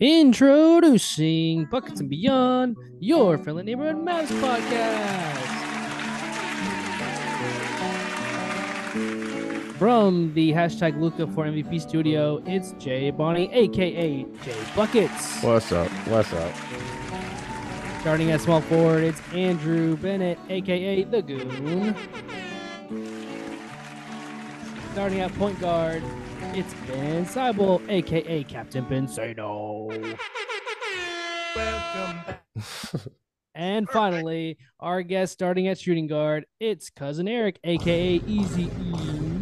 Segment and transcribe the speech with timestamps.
[0.00, 5.56] Introducing Buckets and Beyond, your friendly neighborhood Mavs podcast.
[9.78, 15.42] From the hashtag Luka for MVP studio, it's Jay Bonnie, aka Jay Buckets.
[15.42, 15.90] What's up?
[16.08, 16.52] What's up?
[18.00, 21.94] Starting at small forward, it's Andrew Bennett, aka The Goon.
[24.92, 26.02] Starting at point guard,
[26.56, 29.88] it's Ben Seibel, aka Captain Pensado.
[31.54, 32.42] Welcome back.
[33.58, 38.64] And finally, our guest starting at shooting guard, it's cousin Erik, aka Easy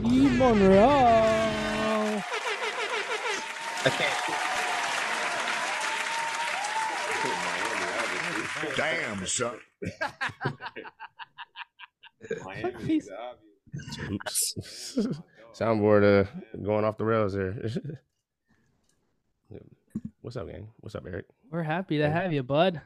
[0.07, 2.23] E Monroe.
[3.85, 4.15] I can't.
[8.77, 9.59] Damn, son.
[12.87, 13.09] He's-
[14.09, 14.99] Oops.
[15.55, 16.29] Soundboard uh,
[16.63, 17.55] going off the rails there.
[20.21, 20.69] What's up, gang?
[20.81, 21.27] What's up, Erik?
[21.51, 22.81] We're happy to have you, bud.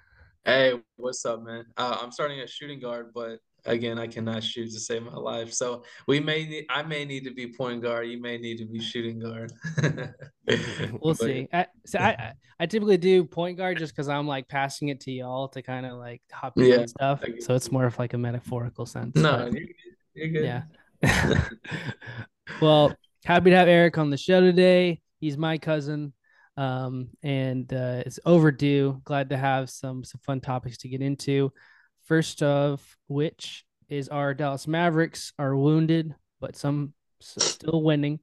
[0.45, 1.65] Hey, what's up, man?
[1.77, 5.53] Uh, I'm starting at shooting guard, but again, I cannot shoot to save my life.
[5.53, 8.09] So we may need, I may need to be point guard.
[8.09, 9.53] You may need to be shooting guard.
[11.01, 11.47] We'll But- see.
[11.53, 14.98] I, so I, I- I typically do point guard just because I'm like passing it
[15.03, 17.23] to y'all to kind of like hop in Yeah, and stuff.
[17.39, 19.14] So it's more of like a metaphorical sense.
[19.14, 19.75] No, but- you're good.
[20.14, 20.45] You're good.
[20.45, 21.48] Yeah.
[22.61, 25.01] well, happy to have Erik on the show today.
[25.21, 26.13] He's my cousin,
[26.57, 29.01] um, and uh, it's overdue.
[29.05, 31.53] Glad to have some some fun topics to get into.
[32.05, 38.21] First of which is our Dallas Mavericks are wounded, but some still winning.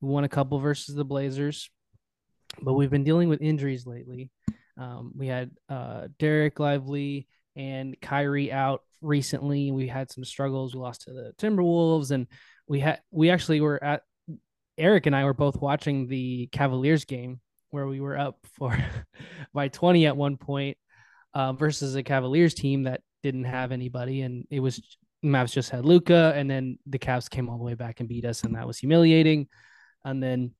[0.00, 1.70] We won a couple versus the Blazers,
[2.60, 4.30] but we've been dealing with injuries lately.
[4.76, 9.70] Um, we had uh, Dereck Lively and Kyrie out recently.
[9.70, 10.74] We had some struggles.
[10.74, 12.26] We lost to the Timberwolves, and
[12.68, 14.02] we had we actually were at
[14.76, 18.76] Erik and I were both watching the Cavaliers game where we were up for
[19.54, 20.76] by 20 at one point
[21.34, 25.84] uh, versus a Cavaliers team that didn't have anybody, and it was Mavs just had
[25.84, 28.66] Luka, and then the Cavs came all the way back and beat us, and that
[28.66, 29.48] was humiliating.
[30.04, 30.52] And then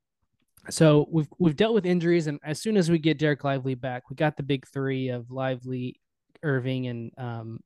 [0.71, 4.09] so we've we've dealt with injuries, and as soon as we get Dereck Lively back,
[4.11, 6.01] we got the big three of Lively,
[6.43, 7.61] Irving, and um,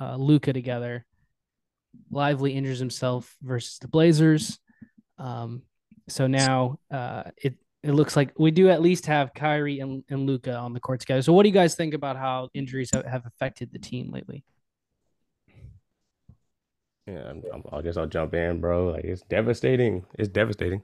[0.00, 1.04] uh, Luka together.
[2.10, 4.58] Lively injures himself versus the Blazers.
[5.18, 5.62] Um,
[6.08, 10.26] so now uh, it it looks like we do at least have Kyrie and, and
[10.26, 11.22] Luka on the court together.
[11.22, 14.42] So what do you guys think about how injuries have, have affected the team lately?
[17.06, 18.88] Yeah, I'm- I guess I'll jump in, bro.
[18.92, 20.04] Like it's devastating.
[20.18, 20.82] It's devastating,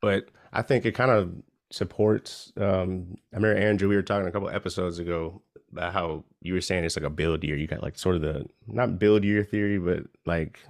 [0.00, 1.34] but I think it kind of
[1.70, 2.52] supports.
[2.56, 3.88] Um, I remember Andrew.
[3.88, 5.42] We were talking a couple episodes ago
[5.76, 7.56] about how you were saying it's like a build year.
[7.56, 10.60] You got like sort of the not build year theory, but like,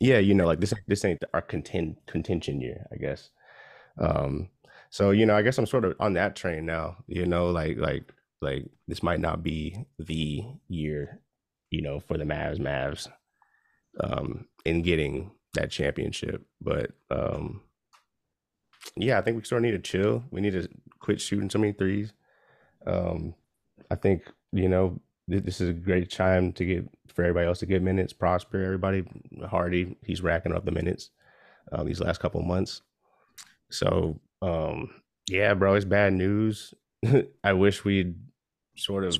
[0.00, 3.30] yeah, you know, like this this ain't our contend contention year, I guess.
[4.00, 4.48] Um,
[4.90, 6.96] so you know, I guess I'm sort of on that train now.
[7.06, 11.20] You know, like like like this might not be the year,
[11.70, 13.08] you know, for the Mavs Mavs
[14.00, 16.44] um, in getting that championship.
[16.60, 17.62] But um,
[18.96, 20.24] yeah, I think we sort of need to chill.
[20.30, 20.68] We need to
[21.00, 22.12] quit shooting so many threes.
[22.86, 23.34] Um,
[23.90, 24.22] I think
[24.52, 25.00] you know
[25.30, 28.12] th- this is a great time to get for everybody else to get minutes.
[28.12, 29.04] Prosper, everybody.
[29.48, 31.10] Hardy, he's racking up the minutes
[31.72, 32.82] uh, these last couple months.
[33.70, 34.90] So um,
[35.28, 36.74] yeah, bro, it's bad news.
[37.44, 38.16] I wish we'd
[38.76, 39.18] sort of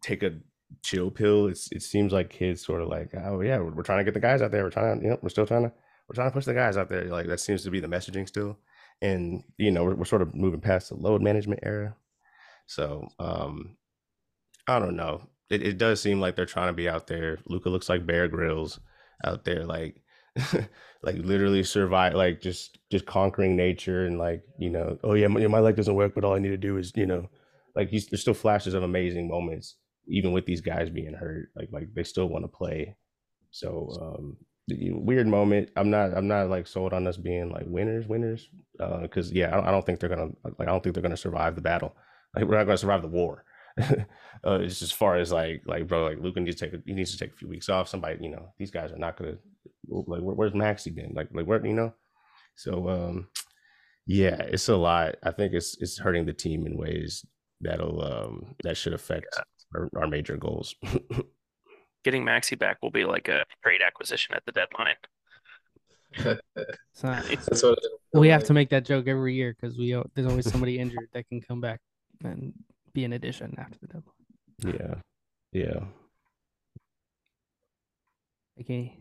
[0.00, 0.34] take a
[0.82, 1.46] chill pill.
[1.46, 4.14] It's it seems like kids sort of like, oh yeah, we're, we're trying to get
[4.14, 4.64] the guys out there.
[4.64, 5.72] We're trying to, you know, we're still trying to,
[6.08, 7.04] we're trying to push the guys out there.
[7.04, 8.58] Like that seems to be the messaging still,
[9.00, 11.96] and you know, we're, we're sort of moving past the load management era.
[12.66, 13.77] So um,
[14.68, 15.22] I don't know.
[15.50, 17.38] It it does seem like they're trying to be out there.
[17.46, 18.78] Luka looks like Bear Grylls
[19.24, 20.02] out there, like.
[21.02, 25.44] like literally survive like just just conquering nature and like you know oh yeah my,
[25.48, 27.28] my leg doesn't work but all i need to do is you know
[27.74, 31.68] like he's, there's still flashes of amazing moments even with these guys being hurt like
[31.72, 32.94] like they still want to play
[33.50, 34.36] so um
[34.68, 38.48] weird moment i'm not i'm not like sold on us being like winners winners
[38.78, 41.02] uh because yeah I don't, I don't think they're gonna like i don't think they're
[41.02, 41.96] gonna survive the battle
[42.36, 43.44] like we're not gonna survive the war
[44.44, 46.94] uh it's as far as like like bro like luke needs to take a, he
[46.94, 47.88] needs to take a few weeks off.
[47.88, 49.36] Somebody you know these guys are not gonna
[49.88, 51.92] like where, where's maxi then like like where you know?
[52.54, 53.28] So um
[54.06, 55.16] yeah it's a lot.
[55.22, 57.24] I think it's it's hurting the team in ways
[57.60, 59.26] that'll um that should affect
[59.74, 60.74] our, our major goals.
[62.04, 64.94] Getting Maxi back will be like a trade acquisition at the deadline.
[66.12, 67.78] It's not, That's what
[68.14, 71.28] we have to make that joke every year because we there's always somebody injured that
[71.28, 71.80] can come back.
[72.24, 72.54] And
[72.92, 74.76] be an addition after the deadline.
[74.76, 74.94] yeah
[75.52, 75.84] yeah
[78.60, 78.98] Okay.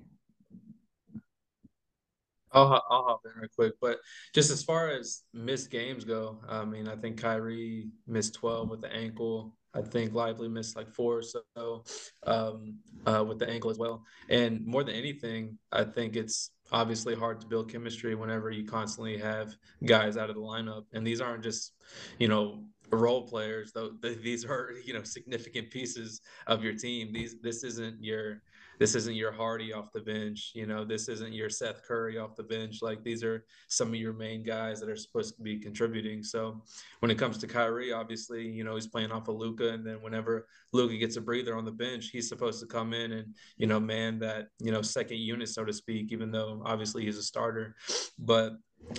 [2.51, 3.99] I'll I'll hop in real quick, but
[4.33, 8.81] just as far as missed games go, I mean, I think Kyrie missed 12 with
[8.81, 9.53] the ankle.
[9.73, 11.83] I think Lively missed like four or so
[12.25, 14.03] um, uh, with the ankle as well.
[14.29, 19.17] And more than anything, I think it's obviously hard to build chemistry whenever you constantly
[19.17, 19.55] have
[19.85, 20.85] guys out of the lineup.
[20.93, 21.73] And these aren't just,
[22.17, 27.35] you know, role players though these are you know significant pieces of your team these
[27.41, 28.41] this isn't your
[28.79, 30.51] this isn't your Hardy off the bench.
[30.53, 32.81] You know, this isn't your Seth Curry off the bench.
[32.81, 36.23] Like these are some of your main guys that are supposed to be contributing.
[36.23, 36.61] So
[36.99, 40.01] when it comes to Kyrie, obviously, you know, he's playing off of Luka And then
[40.01, 43.67] whenever Luka gets a breather on the bench, he's supposed to come in and, you
[43.67, 47.23] know, man that, you know, second unit, so to speak, even though obviously he's a
[47.23, 47.75] starter.
[48.19, 48.53] But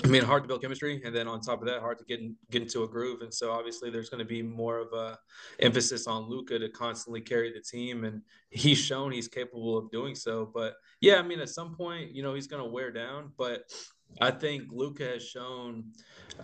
[0.05, 2.21] I mean, hard to build chemistry, and then on top of that, hard to get
[2.21, 3.23] in, get into a groove.
[3.23, 5.19] And so, obviously, there's going to be more of a
[5.61, 10.15] emphasis on Luka to constantly carry the team, and he's shown he's capable of doing
[10.15, 10.51] so.
[10.53, 13.33] But yeah, I mean, at some point, you know, he's going to wear down.
[13.39, 13.63] But
[14.21, 15.85] I think Luka has shown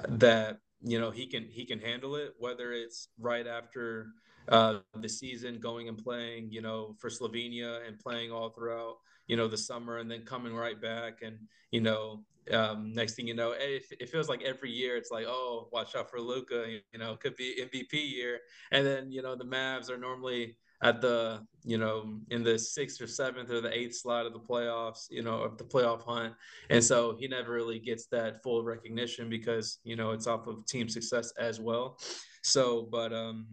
[0.09, 4.09] that you know he can he can handle it, whether it's right after
[4.49, 8.97] uh, the season, going and playing, you know, for Slovenia and playing all throughout
[9.27, 11.39] you know the summer and then coming right back and
[11.71, 15.25] you know um, next thing you know, it, it, feels like every year it's like,
[15.27, 16.67] oh, watch out for Luka.
[16.93, 21.01] You know, could be MVP year, and then you know the Mavs are normally at
[21.01, 25.07] the you know in the sixth or seventh or the eighth slot of the playoffs,
[25.11, 26.35] you know, of the playoff hunt,
[26.71, 30.67] and so he never really gets that full recognition because you know it's off of
[30.67, 31.99] team success as well.
[32.43, 33.47] So, but um,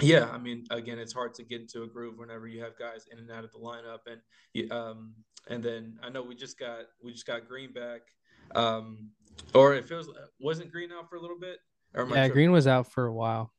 [0.00, 3.06] yeah, I mean, again, it's hard to get into a groove whenever you have guys
[3.10, 5.14] in and out of the lineup, and um,
[5.48, 8.02] and then I know we just got we just got Green back.
[8.54, 9.10] Um,
[9.54, 10.08] or it feels
[10.40, 11.58] wasn't Green out for a little bit.
[11.94, 13.52] yeah, Green was out for a while.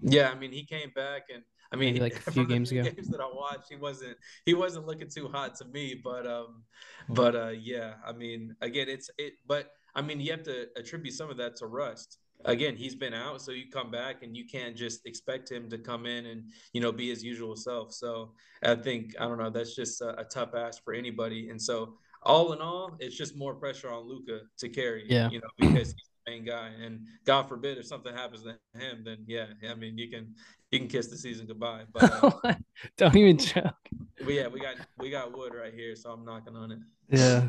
[0.00, 1.42] Yeah, I mean he came back and
[1.72, 2.82] I mean Maybe like a few games ago.
[2.82, 6.62] Games that I watched, he wasn't he wasn't looking too hot to me, but um,
[7.08, 11.14] but uh, yeah, I mean again it's it, but I mean you have to attribute
[11.14, 12.18] some of that to rust.
[12.46, 15.78] Again, he's been out, so you come back and you can't just expect him to
[15.78, 16.44] come in and
[16.74, 17.92] you know be his usual self.
[17.92, 18.32] So
[18.62, 21.96] I think I don't know that's just a, a tough ask for anybody, and so
[22.24, 25.04] all in all, it's just more pressure on Luka to carry.
[25.08, 25.30] Yeah.
[25.30, 26.70] You know, because he's the main guy.
[26.82, 30.34] And God forbid if something happens to him, then yeah, I mean you can
[30.70, 31.84] you can kiss the season goodbye.
[31.92, 32.54] But uh,
[32.96, 33.74] don't even joke.
[34.18, 36.78] But yeah, we got we got wood right here, so I'm knocking on it.
[37.08, 37.48] Yeah.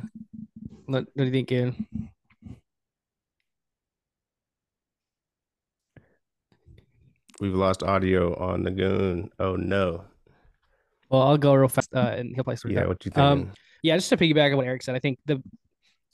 [0.86, 2.10] What, what do you think, Ian?
[7.39, 9.30] We've lost audio on the goon.
[9.39, 10.06] Oh no.
[11.10, 12.56] Well, I'll go real fast, uh, and he'll play.
[12.66, 13.18] Yeah, what do you think?
[13.18, 13.51] Um,
[13.83, 15.42] yeah, just to piggyback on what Erik said, I think the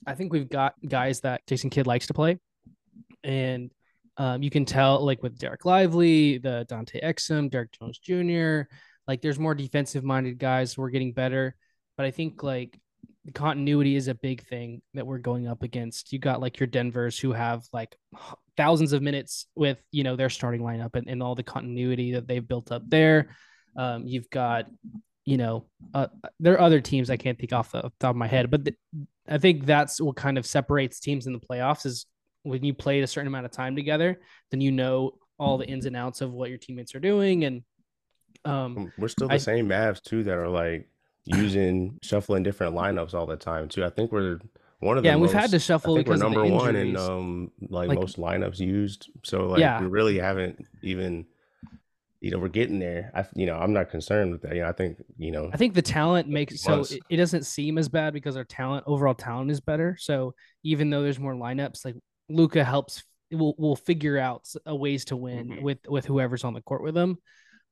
[0.05, 2.39] I think we've got guys that Jason Kidd likes to play,
[3.23, 3.71] and
[4.17, 8.63] um, you can tell like with Dereck Lively, the Dante Exum, Derrick Jones Jr.
[9.07, 10.77] Like there's more defensive minded guys.
[10.77, 11.55] we're getting better,
[11.97, 12.79] but I think like
[13.25, 16.11] the continuity is a big thing that we're going up against.
[16.11, 17.95] You got like your Denver's who have like
[18.57, 22.27] thousands of minutes with you know their starting lineup and, and all the continuity that
[22.27, 23.35] they've built up there.
[23.77, 24.65] Um, you've got
[25.25, 26.07] you know, uh,
[26.39, 28.75] there are other teams I can't think off the top of my head, but the,
[29.27, 32.05] I think that's what kind of separates teams in the playoffs is
[32.43, 34.19] when you played a certain amount of time together,
[34.49, 37.45] then you know all the ins and outs of what your teammates are doing.
[37.45, 37.63] And
[38.45, 40.87] um, um we're still the I, same Mavs too that are like
[41.25, 43.85] using shuffling different lineups all the time too.
[43.85, 44.39] I think we're
[44.79, 47.51] one of the yeah, most, we've had to shuffle because we're number one in um
[47.69, 49.09] like, like, most lineups used.
[49.23, 49.79] So like yeah.
[49.79, 51.25] we really haven't even
[52.21, 53.11] you know, we're getting there.
[53.15, 54.53] I, you know, I'm not concerned with that.
[54.53, 57.47] You know, I think, you know, I think the talent makes so it, it, doesn't
[57.47, 59.97] seem as bad because our talent, overall talent, is better.
[59.99, 61.95] So even though there's more lineups, like
[62.29, 65.63] Luka helps, we'll we'll figure out a ways to win mm-hmm.
[65.63, 67.17] with with whoever's on the court with them.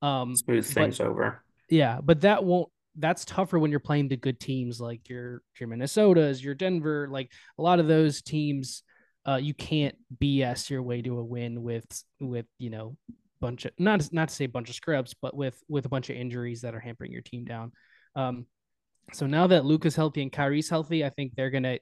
[0.01, 1.43] Um, Smooth things but, over.
[1.69, 2.69] Yeah, but that won't.
[2.95, 7.31] That's tougher when you're playing the good teams like your your Minnesotas, your Denver, like
[7.59, 8.81] a lot of those teams.
[9.27, 11.85] Uh, you can't BS your way to a win with
[12.19, 12.97] with you know
[13.39, 16.15] bunch of not not to say bunch of scrubs, but with with a bunch of
[16.15, 17.72] injuries that are hampering your team down.
[18.15, 18.46] Um,
[19.13, 21.79] so now that Luka's healthy and Kyrie's healthy, I think they're gonna.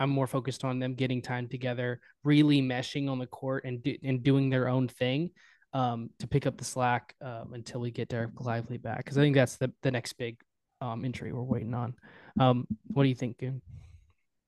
[0.00, 3.96] I'm more focused on them getting time together, really meshing on the court and do,
[4.04, 5.30] and doing their own thing
[5.72, 8.98] um, to pick up the slack um, until we get Dereck Lively back.
[8.98, 10.36] Because I think that's the the next big
[10.80, 11.94] um, injury we're waiting on.
[12.38, 13.60] Um, what do you think, Goon?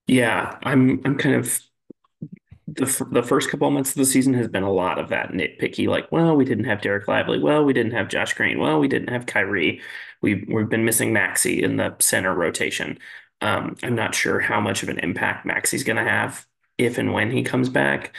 [0.06, 1.60] Yeah, I'm I'm kind of
[2.76, 5.86] the, the first couple months of the season has been a lot of that nitpicky,
[5.88, 7.38] like, well, we didn't have Dereck Lively.
[7.38, 8.58] Well, we didn't have Josh Green.
[8.58, 9.80] Well, we didn't have Kyrie.
[10.22, 12.98] We've, we've been missing Maxi in the center rotation.
[13.40, 16.46] Um, I'm not sure how much of an impact Maxi's going to have
[16.78, 18.14] if and when he comes back.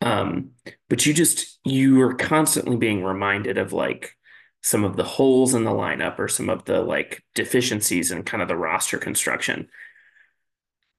[0.00, 0.50] Um,
[0.88, 4.16] but you just, you are constantly being reminded of like
[4.62, 8.42] some of the holes in the lineup or some of the like deficiencies in kind
[8.42, 9.68] of the roster construction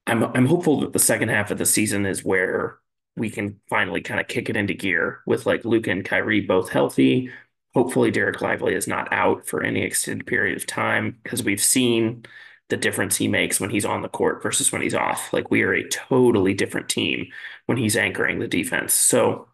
[0.06, 2.78] I'm I'm hopeful that the second half of the season is where
[3.16, 6.70] we can finally kind of kick it into gear with like Luka and Kyrie both
[6.70, 7.30] healthy.
[7.74, 12.24] Hopefully, Dereck Lively is not out for any extended period of time because we've seen
[12.68, 15.32] the difference he makes when he's on the court versus when he's off.
[15.32, 17.26] Like we are a totally different team
[17.66, 18.92] when he's anchoring the defense.
[18.94, 19.48] So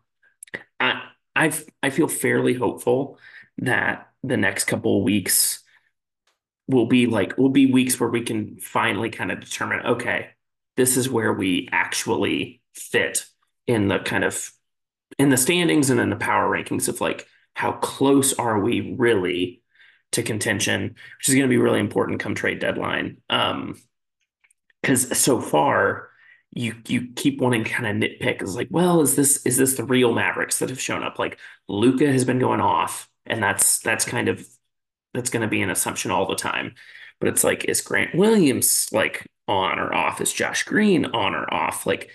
[0.81, 1.03] I
[1.37, 1.53] I
[1.83, 3.19] I feel fairly hopeful
[3.59, 5.63] that the next couple weeks
[6.69, 10.31] will be like will be weeks where we can finally kind of determine okay,
[10.77, 13.27] this is where we actually fit
[13.67, 14.51] in the kind of
[15.19, 19.63] in the standings and in the power rankings of like how close are we really
[20.13, 23.19] to contention, which is going to be really important come trade deadline.
[23.31, 23.81] Um,
[24.81, 26.09] because so far
[26.51, 29.85] you you keep wanting kind of nitpick is like, well, is this is this the
[29.85, 31.19] real Mavericks that have shown up?
[31.19, 31.39] Like
[31.69, 34.47] Luka has been going off, and that's that's kind of
[35.15, 36.75] that's going to be an assumption all the time.
[37.21, 40.21] But it's like, is Grant Williams like on or off?
[40.21, 41.87] Is Josh Green on or off?
[41.87, 42.11] Like,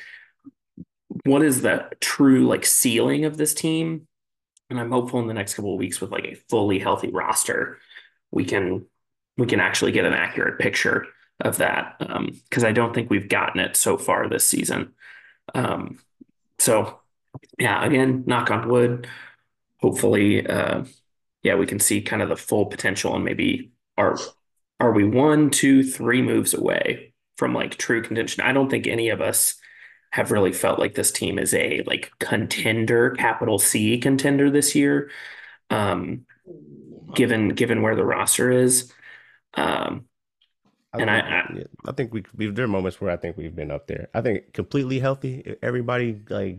[1.28, 4.08] what is the true like ceiling of this team?
[4.70, 7.78] And I'm hopeful in the next couple of weeks with like a fully healthy roster,
[8.32, 8.86] we can
[9.38, 11.06] we can actually get an accurate picture
[11.40, 14.94] of that because um, I don't think we've gotten it so far this season.
[15.54, 16.00] Um,
[16.58, 17.00] so
[17.60, 19.08] yeah, again, knock on wood.
[19.80, 20.86] Hopefully, uh,
[21.44, 24.18] yeah, we can see kind of the full potential and maybe are
[24.80, 28.44] are we one, two, three moves away from like true contention?
[28.44, 29.56] I don't think any of us
[30.12, 35.10] have really felt like this team is a like contender, capital C contender this year.
[35.70, 36.26] Um,
[37.14, 38.92] given given where the roster is.
[39.54, 40.06] Um,
[40.94, 43.38] I and think, I, I, I think we, we've, there are moments where I think
[43.38, 44.10] we've been up there.
[44.14, 46.58] I think completely healthy, everybody like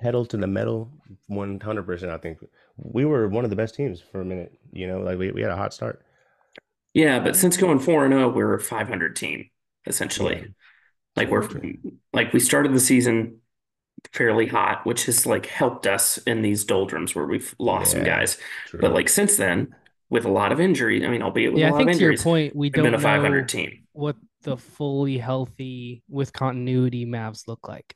[0.00, 0.90] pedal to the metal,
[1.26, 2.12] one hundred percent.
[2.12, 2.38] I think
[2.76, 4.52] we were one of the best teams for a minute.
[4.72, 6.04] You know, like we, we had a hot start.
[6.92, 9.50] Yeah, but since going four and zero, we're a five hundred team
[9.86, 10.54] essentially.
[11.16, 11.22] Yeah.
[11.22, 11.48] Like we're
[12.12, 13.40] like we started the season
[14.12, 18.04] fairly hot, which has like helped us in these doldrums where we've lost yeah, some
[18.04, 18.38] guys.
[18.66, 18.80] True.
[18.80, 19.74] But like since then,
[20.10, 21.94] with a lot of injuries, I mean, albeit with yeah, a lot I think of
[21.94, 23.84] injuries, to your point, we don't been a 500 team.
[23.92, 27.94] What the fully healthy with continuity Mavs look like.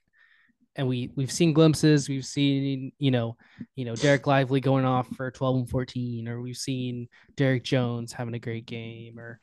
[0.77, 2.09] And we we've seen glimpses.
[2.09, 3.37] We've seen you know,
[3.75, 8.13] you know Dereck Lively going off for twelve and fourteen, or we've seen Derrick Jones
[8.13, 9.41] having a great game, or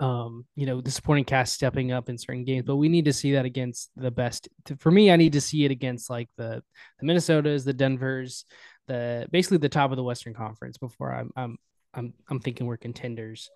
[0.00, 3.12] um, you know, the supporting cast stepping up in certain games, but we need to
[3.12, 4.48] see that against the best.
[4.78, 6.62] For me, I need to see it against like the
[7.00, 8.44] the Minnesotas, the Denvers,
[8.86, 11.58] the basically the top of the Western Conference before I'm I'm
[11.94, 13.50] I'm I'm thinking we're contenders.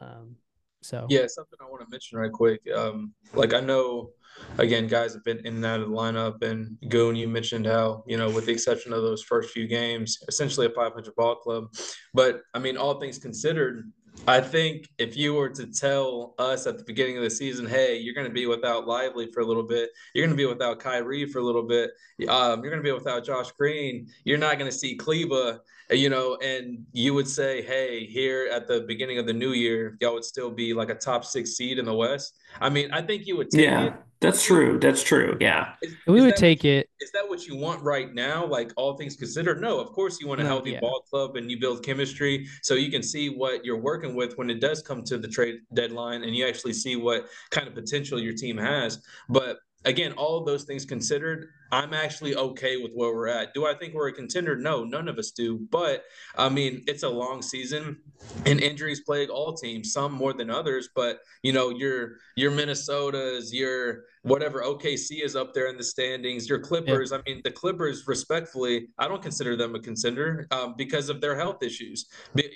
[0.00, 0.36] Um,
[0.82, 2.60] so yeah, something I want to mention right quick.
[2.74, 4.10] Um, like I know,
[4.58, 8.02] again, guys have been in and out of the lineup, and Goon, you mentioned how
[8.06, 11.72] you know, with the exception of those first few games, essentially a 500 ball club.
[12.14, 13.90] But I mean, all things considered,
[14.28, 17.98] I think if you were to tell us at the beginning of the season, hey,
[17.98, 20.78] you're going to be without Lively for a little bit, you're going to be without
[20.78, 21.90] Kyrie for a little bit,
[22.28, 26.08] um, you're going to be without Josh Green, you're not going to see Kleber, you
[26.08, 30.14] know, and you would say, hey, here at the beginning of the new year, y'all
[30.14, 32.34] would still be like a top six seed in the West.
[32.60, 33.84] I mean, I think you would take yeah.
[33.86, 34.78] it that's true.
[34.78, 35.36] That's true.
[35.40, 35.74] Yeah.
[35.82, 36.88] Is, we is would take it.
[37.00, 38.46] Is that what you want right now?
[38.46, 39.60] Like all things considered?
[39.60, 40.80] No, of course you want a no, healthy yeah.
[40.80, 44.48] ball club and you build chemistry so you can see what you're working with when
[44.48, 48.20] it does come to the trade deadline and you actually see what kind of potential
[48.20, 49.02] your team has.
[49.28, 53.54] But again, all of those things considered, I'm actually okay with where we're at.
[53.54, 54.56] Do I think we're a contender?
[54.56, 55.58] No, none of us do.
[55.70, 56.04] But
[56.36, 57.98] I mean, it's a long season
[58.44, 60.88] and injuries plague all teams, some more than others.
[60.94, 66.48] But you know, your your Minnesota's, your whatever OKC is up there in the standings,
[66.48, 67.10] your Clippers.
[67.10, 67.18] Yeah.
[67.18, 71.36] I mean, the Clippers, respectfully, I don't consider them a contender um, because of their
[71.36, 72.06] health issues.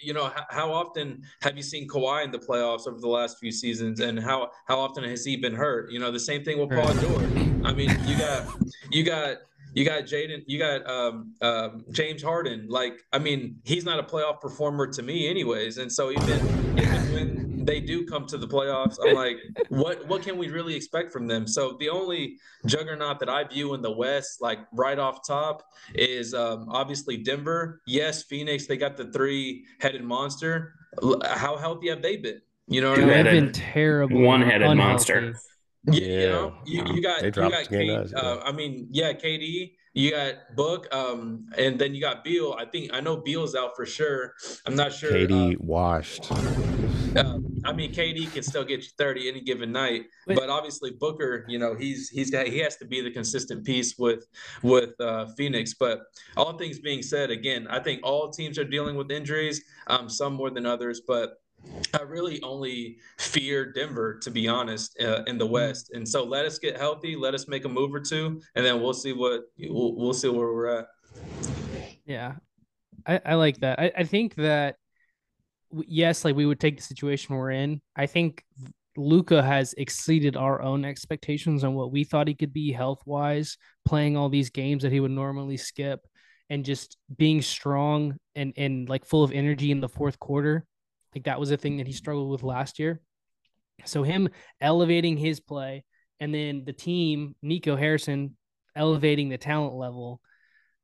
[0.02, 3.38] You know, how, how often have you seen Kawhi in the playoffs over the last
[3.38, 5.90] few seasons, and how how often has he been hurt?
[5.90, 7.30] You know, the same thing with Paul George.
[7.64, 8.46] I mean, you got
[8.90, 9.38] you got
[9.74, 12.66] you got Jaden, you got um, um, James Harden.
[12.66, 15.76] Like, I mean, he's not a playoff performer to me, anyways.
[15.76, 20.22] And so even, even when they do come to the playoffs, I'm like, what what
[20.22, 21.46] can we really expect from them?
[21.46, 25.62] So the only juggernaut that I view in the West, like right off top,
[25.94, 27.80] is um, obviously Denver.
[27.86, 28.66] Yes, Phoenix.
[28.66, 30.74] They got the three headed monster.
[31.24, 32.40] How healthy have they been?
[32.68, 34.20] You know, they've been terrible.
[34.20, 35.34] One headed monster.
[35.88, 40.10] Yeah, you know, you, you got you got Kate, uh, I mean, yeah, KD, you
[40.10, 42.56] got Book, um, and then you got Beal.
[42.58, 44.34] I think I know Beal's out for sure.
[44.66, 45.12] I'm not sure.
[45.12, 46.30] KD uh, washed.
[47.16, 51.44] Uh, I mean, KD can still get you 30 any given night, but obviously Booker,
[51.48, 54.26] you know, he's he's got he has to be the consistent piece with
[54.62, 55.74] with uh, Phoenix.
[55.74, 56.02] But
[56.36, 60.34] all things being said, again, I think all teams are dealing with injuries, um, some
[60.34, 61.34] more than others, but
[61.92, 65.52] I really only fear Denver, to be honest, uh, in the Mm-hmm.
[65.52, 65.90] West.
[65.92, 67.16] And so let us get healthy.
[67.16, 70.28] Let us make a move or two, and then we'll see what we'll, we'll see
[70.28, 70.86] where we're at.
[72.04, 72.34] Yeah,
[73.06, 73.80] I, I like that.
[73.80, 74.76] I, I think that
[75.86, 77.80] yes, like we would take the situation we're in.
[77.94, 78.44] I think
[78.96, 83.56] Luca has exceeded our own expectations on what we thought he could be health wise,
[83.84, 86.06] playing all these games that he would normally skip,
[86.48, 90.64] and just being strong and and like full of energy in the fourth quarter.
[91.14, 93.00] Like that was a thing that he struggled with last year.
[93.84, 94.28] So him
[94.60, 95.84] elevating his play,
[96.20, 98.36] and then the team, Nico Harrison,
[98.74, 100.20] elevating the talent level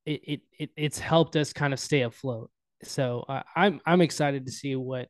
[0.07, 2.51] it, it, it it's helped us kind of stay afloat.
[2.85, 5.09] So uh, I'm I'm excited to see what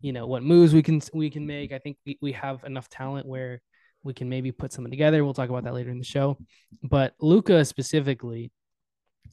[0.00, 1.72] you know what moves we can we can make.
[1.72, 3.60] I think we, we have enough talent where
[4.02, 5.24] we can maybe put something together.
[5.24, 6.38] We'll talk about that later in the show.
[6.82, 8.50] But Luka specifically,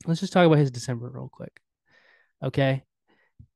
[0.06, 1.60] let's just talk about his December real quick.
[2.44, 2.84] Okay.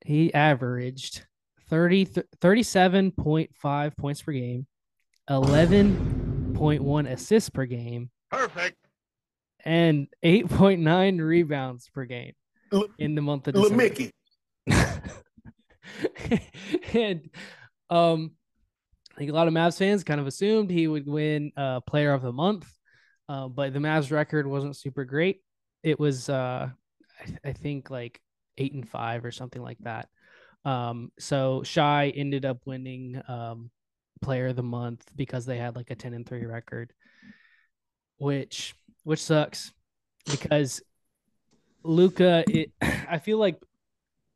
[0.05, 1.25] He averaged
[1.69, 4.67] 30 37.5 points per game,
[5.29, 8.77] 11.1 assists per game, Perfect.
[9.63, 12.33] and 8.9 rebounds per game
[12.97, 13.75] in the month of December.
[13.75, 14.11] Mickey.
[16.93, 17.29] and
[17.89, 18.31] um,
[19.13, 22.13] I think a lot of Mavs fans kind of assumed he would win uh, Player
[22.13, 22.71] of the Month,
[23.27, 25.41] uh, but the Mavs record wasn't super great.
[25.83, 26.69] It was, uh,
[27.19, 28.21] I, I think, like
[28.57, 30.09] eight and five or something like that.
[30.63, 33.71] Um, so Shai ended up winning um,
[34.21, 36.93] Player of the Month because they had like a ten and three record,
[38.17, 39.73] which which sucks
[40.29, 40.81] because
[41.83, 42.43] Luka.
[42.47, 43.57] It I feel like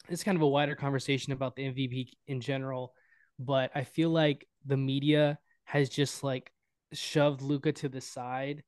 [0.09, 2.93] it's kind of a wider conversation about the MVP in general,
[3.39, 6.51] but I feel like the media has just like
[6.93, 8.63] shoved Luka to the side,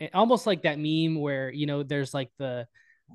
[0.00, 2.66] and almost like that meme where you know there's like the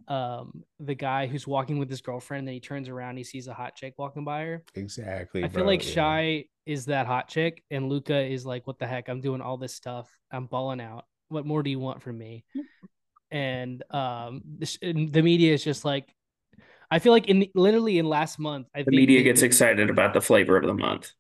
[0.08, 3.54] um the guy who's walking with his girlfriend, and he turns around, he sees a
[3.54, 4.64] hot chick walking by her.
[4.76, 5.44] Exactly.
[5.44, 5.92] I feel bro, like yeah.
[5.92, 9.10] Shai is that hot chick, and Luka is like, "What the heck?
[9.10, 10.10] I'm doing all this stuff.
[10.32, 11.06] I'm balling out.
[11.30, 12.46] What more do you want from me?"
[13.32, 16.14] And um, this, and the media is just like,
[16.94, 19.90] I feel like in literally in last month, I The think media gets the- excited
[19.90, 21.12] about the flavor of the month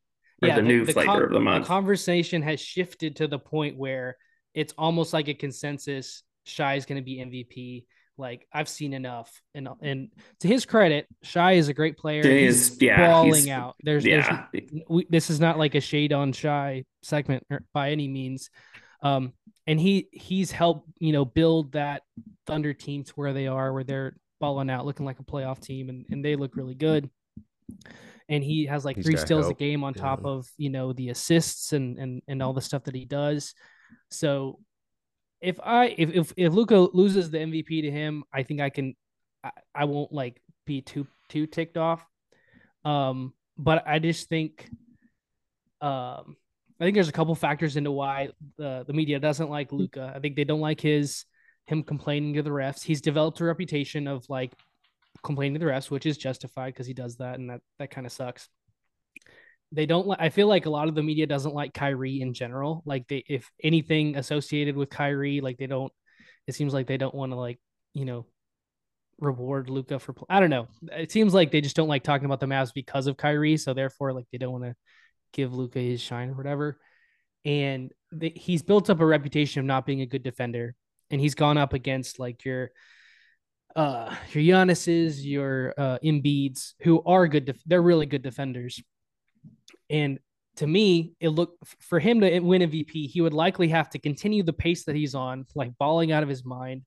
[0.42, 1.66] or the, new flavor con- of the month.
[1.66, 4.18] The conversation has shifted to the point where
[4.54, 6.24] it's almost like a consensus.
[6.46, 7.86] Shai is going to be MVP.
[8.18, 10.10] Like I've seen enough, and and
[10.42, 12.22] to his credit, Shai is a great player.
[12.22, 13.76] He's is- yeah, balling he's- out.
[13.82, 18.08] There's, yeah, there's we, this is not like a shade on Shai segment by any
[18.08, 18.52] means.
[19.02, 19.34] Um,
[19.66, 22.04] and he he's helped you know build that
[22.46, 25.88] Thunder team to where they are, where they're balling out, looking like a playoff team,
[25.88, 27.10] and, and they look really good.
[28.28, 30.32] And he has like He's three steals a game on top yeah.
[30.32, 33.54] of you know the assists and and and all the stuff that he does.
[34.10, 34.60] So
[35.40, 38.96] if I if if, if Luka loses the MVP to him, I think I can
[39.46, 42.06] I, I won't like be too too ticked off.
[42.84, 44.70] Um, but I just think
[45.80, 46.36] um
[46.82, 50.12] I think there's a couple factors into why the the media doesn't like Luka.
[50.14, 51.24] I think they don't like his
[51.66, 52.84] him complaining to the refs.
[52.84, 54.54] He's developed a reputation of like
[55.24, 58.06] complaining to the refs, which is justified because he does that, and that that kind
[58.06, 58.50] of sucks.
[59.72, 60.10] They don't.
[60.20, 62.84] I feel like a lot of the media doesn't like Kyrie in general.
[62.86, 65.92] Like they, if anything associated with Kyrie, like they don't.
[66.48, 67.60] It seems like they don't want to like
[67.94, 68.26] you know
[69.20, 70.14] reward Luka for.
[70.30, 70.68] I don't know.
[70.92, 73.74] It seems like they just don't like talking about the Mavs because of Kyrie, so
[73.74, 74.76] therefore like they don't want to
[75.32, 76.78] give Luka his shine or whatever.
[77.46, 80.76] And he's built up a reputation of not being a good defender,
[81.14, 82.72] and he's gone up against like your
[83.76, 87.46] uh your Giannis's, your uh Embiids, who are good.
[87.46, 88.82] Def- they're really good defenders.
[89.92, 90.20] And
[90.56, 94.42] to me, it looked for him to win MVP, he would likely have to continue
[94.42, 96.84] the pace that he's on, like balling out of his mind,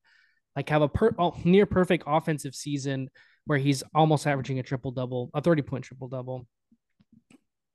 [0.57, 3.09] like have a per- oh, near perfect offensive season
[3.45, 6.49] where he's almost averaging a triple double, a 30 point triple double,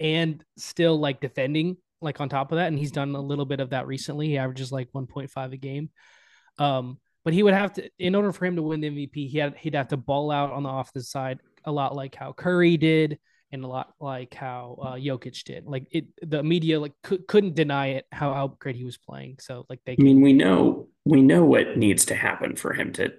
[0.02, 2.68] and still like defending like on top of that.
[2.68, 4.28] And he's done a little bit of that recently.
[4.28, 5.90] He averages like 1.5 a game.
[6.58, 9.38] Um, but he would have to, in order for him to win the MVP, he
[9.38, 12.78] had he'd have to ball out on the offensive side a lot like how Curry
[12.78, 13.20] did,
[13.52, 15.66] and a lot like how uh, Jokic did.
[15.66, 19.38] Like it, the media like could, couldn't deny it how, how great he was playing.
[19.40, 22.94] So like they, I mean, we know we know what needs to happen for him
[22.94, 23.14] to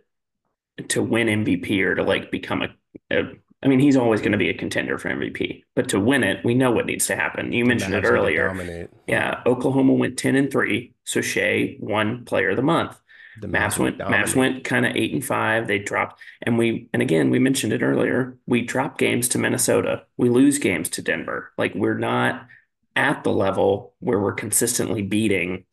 [0.88, 2.68] to win MVP or to like become a.
[3.11, 3.33] a
[3.64, 6.45] I mean, he's always going to be a contender for MVP, but to win it,
[6.45, 7.53] we know what needs to happen.
[7.53, 8.88] You mentioned it earlier.
[9.07, 13.01] Yeah, Oklahoma went ten and three, so Shai won Player of the Month.
[13.37, 14.37] The Mavs went Mavs dominate.
[14.37, 15.66] went kind of eight and five.
[15.66, 18.37] They dropped, and we and again we mentioned it earlier.
[18.47, 20.05] We drop games to Minnesota.
[20.16, 21.53] We lose games to Denver.
[21.57, 22.47] Like we're not
[22.95, 25.64] at the level where we're consistently beating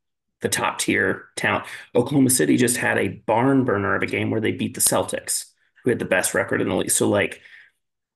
[0.41, 1.65] the top tier talent.
[1.95, 5.45] Oklahoma City just had a barn burner of a game where they beat the Celtics,
[5.83, 6.91] who had the best record in the league.
[6.91, 7.41] So like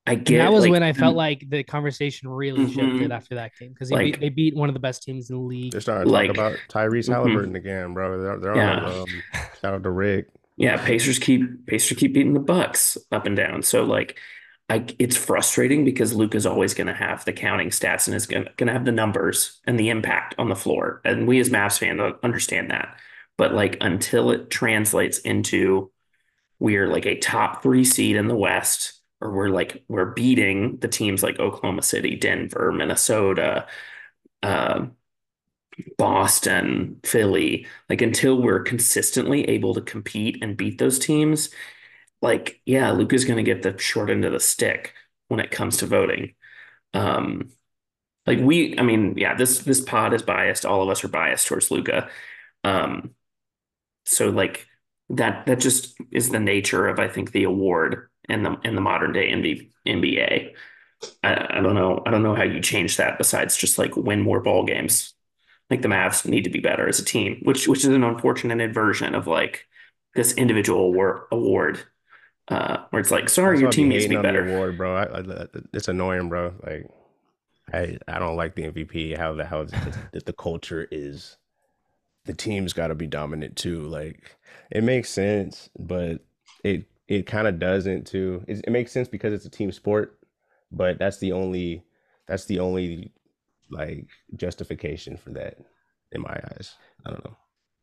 [0.06, 2.74] I get that was like, when I felt like the conversation really Mhm.
[2.74, 5.42] shifted after that game because Like- they beat one of the best teams in the
[5.42, 5.72] league.
[5.72, 7.12] They're starting to Like- talk about Tyrese Mhm.
[7.12, 8.20] Halliburton again, bro.
[8.22, 8.76] They're, they're Yeah.
[8.80, 8.84] on.
[9.00, 9.06] Um,
[9.62, 10.26] shout out to Rick.
[10.56, 13.62] Yeah, Pacers keep Pacers keep beating the Bucks up and down.
[13.62, 14.18] So like
[14.70, 18.26] I it's frustrating because Luke is always going to have the counting stats and is
[18.26, 21.00] going to have the numbers and the impact on the floor.
[21.04, 22.96] And we as Mavs fans understand that.
[23.36, 25.90] But like until it translates into
[26.60, 30.88] we're like a top 3 seed in the West or we're like we're beating the
[30.88, 33.66] teams like Oklahoma City, Denver, Minnesota,
[34.42, 34.96] um
[35.98, 41.50] Boston, Philly, like until we're consistently able to compete and beat those teams,
[42.22, 44.94] like, yeah, Luka's going to get the short end of the stick
[45.28, 46.34] when it comes to voting.
[46.94, 47.50] Um,
[48.26, 50.66] like we, I mean, yeah, this this pod is biased.
[50.66, 52.10] All of us are biased towards Luka.
[52.64, 53.14] Um,
[54.06, 54.66] so like
[55.10, 58.80] that that just is the nature of I think the award in the in the
[58.80, 59.70] modern day NBA.
[59.86, 60.54] NBA.
[61.22, 62.02] I, I don't know.
[62.06, 65.14] I don't know how you change that besides just like win more ball games.
[65.70, 68.60] Like the Mavs need to be better as a team, which which is an unfortunate
[68.60, 69.66] inversion of like
[70.14, 71.80] this individual award award,
[72.48, 74.40] uh, where it's like, sorry, your I team needs to be hating on the better.
[74.40, 74.96] award, bro.
[74.96, 76.54] I, I, it's annoying, bro.
[76.62, 76.88] Like,
[77.72, 79.16] I I don't like the MVP.
[79.16, 81.38] How the how the, the culture is.
[82.26, 83.82] The team's got to be dominant too.
[83.84, 84.36] Like,
[84.70, 86.22] it makes sense, but
[86.64, 88.44] it it kind of doesn't too.
[88.48, 90.18] It, it makes sense because it's a team sport,
[90.72, 91.84] but that's the only
[92.26, 93.12] that's the only
[93.70, 95.58] like justification for that
[96.12, 96.74] in my eyes.
[97.06, 97.36] I don't know.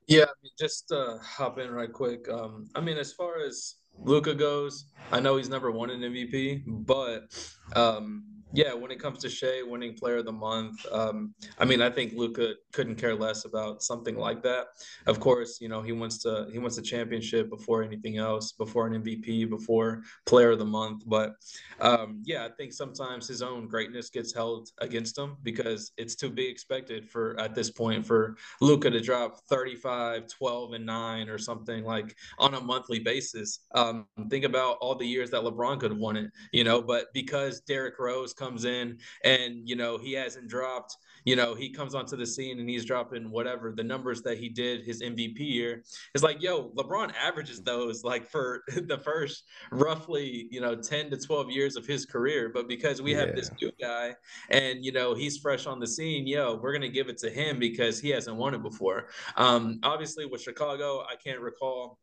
[0.08, 2.28] Yeah, I mean, just uh, hop in right quick.
[2.30, 6.64] Um, I mean, as far as Luka goes, I know he's never won an MVP,
[6.68, 7.34] but
[7.76, 11.82] um, yeah, when it comes to Shai winning Player of the Month, um, I mean,
[11.82, 14.68] I think Luka couldn't care less about something like that.
[15.08, 18.88] Of course, you know he wants to he wants a championship before anything else, before
[18.88, 21.04] an MVP, before Player of the Month.
[21.06, 21.34] But
[21.80, 26.30] um, yeah, I think sometimes his own greatness gets held against him because it's to
[26.30, 31.38] be expected for at this point for Luka to drop 35, 12, and 9 or
[31.38, 33.60] something like on a monthly basis.
[33.76, 37.08] Um, think about all the years that LeBron could have won it, you know, but
[37.14, 41.94] because Derrick Rose comes in and, you know, he hasn't dropped, you know, he comes
[41.94, 45.84] onto the scene and he's dropping whatever the numbers that he did his MVP year.
[46.16, 51.18] It's like, yo, LeBron averages those like for the first roughly, you know, 10 to
[51.18, 52.50] 12 years of his career.
[52.54, 54.16] But because we have this new guy
[54.50, 57.30] and, you know, he's fresh on the scene, yo, we're going to give it to
[57.30, 59.10] him because he hasn't won it before.
[59.38, 62.00] Um, obviously, with Chicago, I can't recall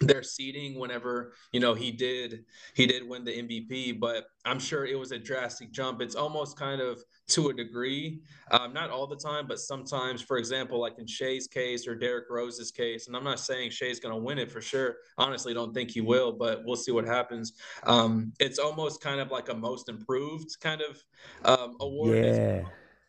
[0.00, 4.86] their seating whenever you know he did he did win the MVP, but I'm sure
[4.86, 6.00] it was a drastic jump.
[6.00, 10.22] It's almost kind of to a degree, um, not all the time, but sometimes.
[10.22, 14.00] For example, like in Shai's case or Derrick Rose's case, and I'm not saying Shai's
[14.00, 14.96] going to win it for sure.
[15.18, 17.52] Honestly, don't think he will, but we'll see what happens.
[17.84, 21.04] Um, it's almost kind of like a most improved kind of
[21.44, 22.24] um, award.
[22.24, 22.62] Yeah.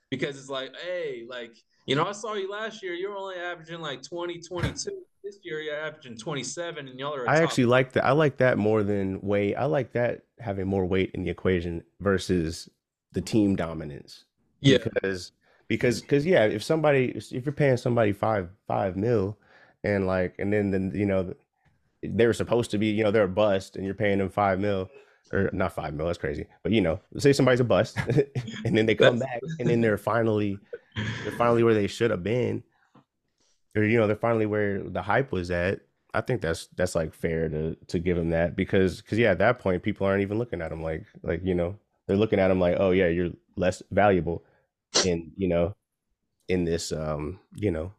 [0.09, 1.55] Because it's like, hey, like
[1.85, 2.93] you know, I saw you last year.
[2.93, 4.91] You're only averaging like 20, 22.
[5.23, 7.29] This year, you're averaging 27, and y'all are.
[7.29, 8.05] I actually like that.
[8.05, 9.55] I like that more than weight.
[9.55, 12.69] I like that having more weight in the equation versus
[13.11, 14.25] the team dominance.
[14.61, 14.77] Yeah.
[14.77, 15.33] Because
[15.67, 19.37] because because yeah, if somebody if you're paying somebody five five mil,
[19.83, 21.33] and like and then then you know
[22.03, 24.89] they're supposed to be you know they're a bust and you're paying them five mil
[25.31, 27.97] or not five mil that's crazy but you know say somebody's a bust
[28.65, 30.57] and then they come back and then they're finally
[31.23, 32.63] they're finally where they should have been
[33.83, 35.81] you know they're finally where the hype was at
[36.13, 39.39] i think that's that's like fair to to give them that because because yeah at
[39.39, 41.75] that point people aren't even looking at them like like you know
[42.07, 44.43] they're looking at them like oh yeah you're less valuable
[45.05, 45.75] in you know
[46.47, 47.93] in this um you know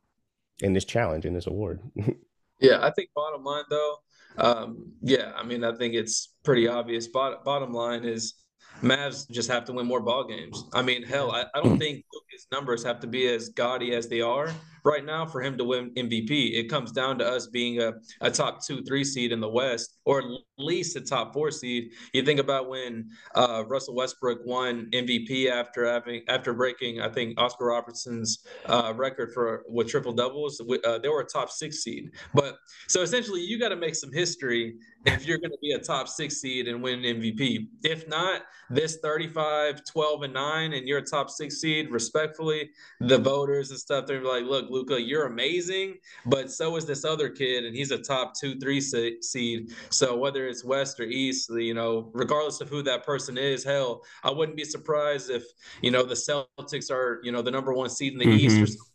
[0.60, 1.80] in this challenge in this award.
[2.62, 3.96] Yeah i think bottom line though
[4.36, 7.08] um yeah i mean i think it's pretty obvious.
[7.08, 8.34] Bottom, bottom line is
[8.82, 10.64] Mavs just have to win more ball games.
[10.72, 14.08] I mean, hell, I, I don't think his numbers have to be as gaudy as
[14.08, 14.50] they are
[14.84, 16.54] right now for him to win MVP.
[16.54, 19.98] It comes down to us being a, a top two, three seed in the West,
[20.04, 20.24] or at
[20.58, 21.90] least a top four seed.
[22.12, 27.38] You think about when uh, Russell Westbrook won MVP after having after breaking, I think
[27.38, 30.60] Oscar Robertson's uh, record for with triple doubles.
[30.84, 32.56] Uh, they were a top six seed, but
[32.88, 36.08] so essentially, you got to make some history if you're going to be a top
[36.08, 37.68] six seed and win MVP.
[37.82, 43.18] If not, this 35, 12, and 9, and you're a top six seed, respectfully, the
[43.18, 47.64] voters and stuff, they're like, look, Luka, you're amazing, but so is this other kid,
[47.64, 49.72] and he's a top two, three seed.
[49.90, 54.02] So whether it's West or East, you know, regardless of who that person is, hell,
[54.22, 55.44] I wouldn't be surprised if,
[55.82, 58.34] you know, the Celtics are, you know, the number one seed in the mm-hmm.
[58.34, 58.89] East or something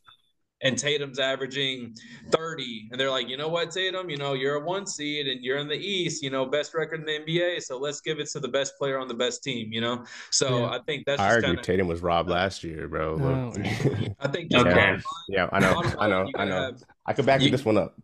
[0.62, 1.96] and Tatum's averaging
[2.32, 2.90] 30.
[2.92, 5.58] And they're like, you know what, Tatum, you know, you're a one seed and you're
[5.58, 7.62] in the East, you know, best record in the NBA.
[7.62, 10.06] So let's give it to the best player on the best team, you know?
[10.32, 10.70] So yeah.
[10.70, 11.48] I think that's I agree.
[11.50, 13.16] Kinda, Tatum was robbed last year, bro.
[13.16, 13.54] No.
[14.20, 14.98] I think okay.
[15.30, 15.84] yeah, I know.
[16.00, 16.30] I know.
[16.36, 16.62] I know.
[16.64, 17.96] Have, I could back you, this one up,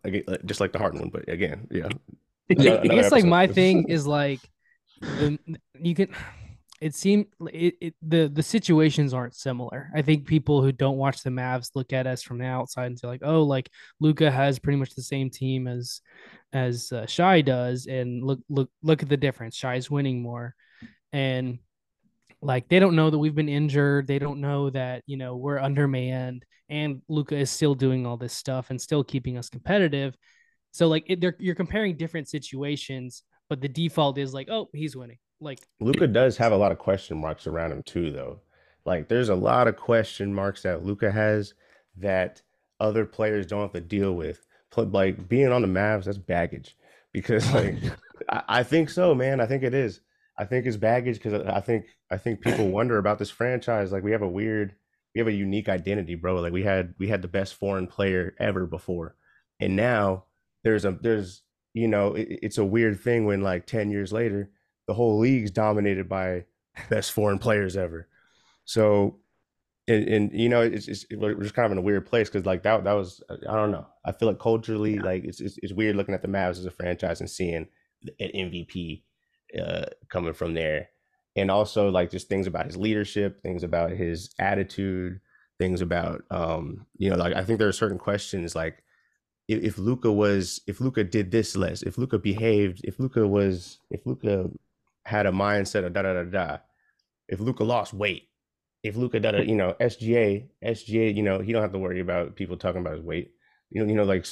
[0.44, 1.88] just like the Harden one, but again, yeah.
[2.50, 2.54] I
[2.86, 4.40] guess like my thing is like
[5.00, 5.38] the,
[5.80, 6.08] you can
[6.82, 9.88] it seemed it, it, the the situations aren't similar.
[9.94, 12.98] I think people who don't watch the Mavs look at us from the outside and
[12.98, 16.00] say like, oh, like Luka has pretty much the same team as
[16.52, 19.54] as uh, Shai does, and look look look at the difference.
[19.54, 20.56] Shai's winning more,
[21.12, 21.60] and
[22.40, 24.08] like they don't know that we've been injured.
[24.08, 28.34] They don't know that you know we're undermanned, and Luka is still doing all this
[28.34, 30.16] stuff and still keeping us competitive.
[30.72, 34.96] So like it, they're you're comparing different situations, but the default is like, oh, he's
[34.96, 38.40] winning like Luka does have a lot of question marks around him too, though.
[38.84, 41.54] Like there's a lot of question marks that Luka has
[41.98, 42.42] that
[42.80, 44.44] other players don't have to deal with.
[44.76, 46.76] Like being on the Mavs, that's baggage.
[47.12, 47.76] Because like
[48.28, 49.40] I, I think so, man.
[49.40, 50.00] I think it is.
[50.38, 53.92] I think it's baggage because I think I think people wonder about this franchise.
[53.92, 54.74] Like we have a weird,
[55.14, 56.40] we have a unique identity, bro.
[56.40, 59.16] Like we had we had the best foreign player ever before,
[59.60, 60.24] and now
[60.64, 61.42] there's a there's
[61.74, 64.50] you know it, it's a weird thing when like ten years later
[64.92, 66.44] the whole league's dominated by
[66.90, 68.08] best foreign players ever.
[68.66, 69.20] So,
[69.88, 72.44] and, and you know, it's, it's we're just kind of in a weird place because
[72.44, 73.86] like that that was I don't know.
[74.04, 75.02] I feel like culturally, yeah.
[75.02, 77.68] like it's, it's, it's weird looking at the Mavs as a franchise and seeing
[78.20, 79.02] an MVP
[79.58, 80.90] uh, coming from there,
[81.36, 85.20] and also like just things about his leadership, things about his attitude,
[85.58, 88.84] things about um you know like I think there are certain questions like
[89.48, 93.78] if, if Luka was if Luka did this less, if Luka behaved, if Luka was
[93.90, 94.50] if Luka
[95.04, 96.58] had a mindset of da da da da.
[97.28, 98.28] If Luka lost weight,
[98.82, 102.00] if Luka da da, you know, SGA, SGA, you know, he don't have to worry
[102.00, 103.32] about people talking about his weight.
[103.70, 104.26] You know, you know, like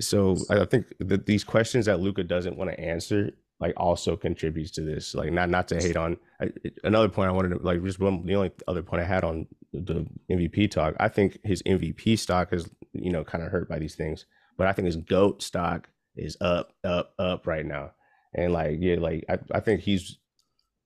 [0.00, 0.36] so.
[0.50, 4.82] I think that these questions that Luka doesn't want to answer, like, also contributes to
[4.82, 5.14] this.
[5.14, 6.50] Like, not not to hate on I,
[6.84, 7.30] another point.
[7.30, 8.24] I wanted to like just one.
[8.24, 10.94] The only other point I had on the MVP talk.
[11.00, 14.66] I think his MVP stock is you know kind of hurt by these things, but
[14.66, 17.90] I think his goat stock is up, up, up right now
[18.34, 20.18] and like yeah, like I, I think he's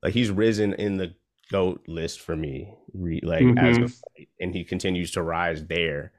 [0.03, 1.15] like he's risen in the
[1.51, 3.59] goat list for me, re, like mm-hmm.
[3.59, 6.13] as a and he continues to rise there.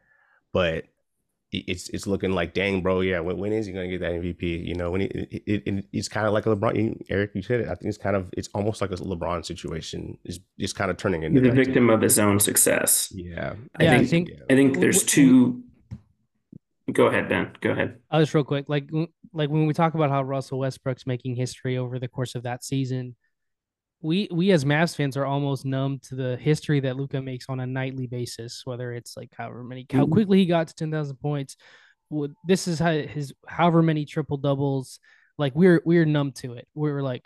[0.52, 0.86] But
[1.52, 3.02] it's it's looking like dang, bro.
[3.02, 4.66] Yeah, when, when is he gonna get that MVP?
[4.66, 7.02] You know, when he, it, it, it's kind of like a LeBron.
[7.10, 7.68] Erik, you said it.
[7.68, 10.18] I think it's kind of it's almost like a LeBron situation.
[10.26, 11.94] Is it's kind of turning into the victim too.
[11.94, 13.12] of his own success.
[13.16, 15.64] Yeah, I yeah, think, I think I think there's two
[16.94, 17.52] Go ahead, Ben.
[17.62, 18.00] Go ahead.
[18.10, 18.90] I'll just real quick, like
[19.34, 22.64] like when we talk about how Russell Westbrook's making history over the course of that
[22.64, 23.16] season,
[24.02, 27.60] we we as Mavs fans are almost numb to the history that Luka makes on
[27.60, 28.62] a nightly basis.
[28.66, 30.14] Whether it's like however many, how mm-hmm.
[30.14, 31.58] quickly he got to ten thousand points.
[32.48, 35.00] This is how his however many triple doubles.
[35.38, 36.68] Like we're we're numb to it.
[36.74, 37.24] We're like,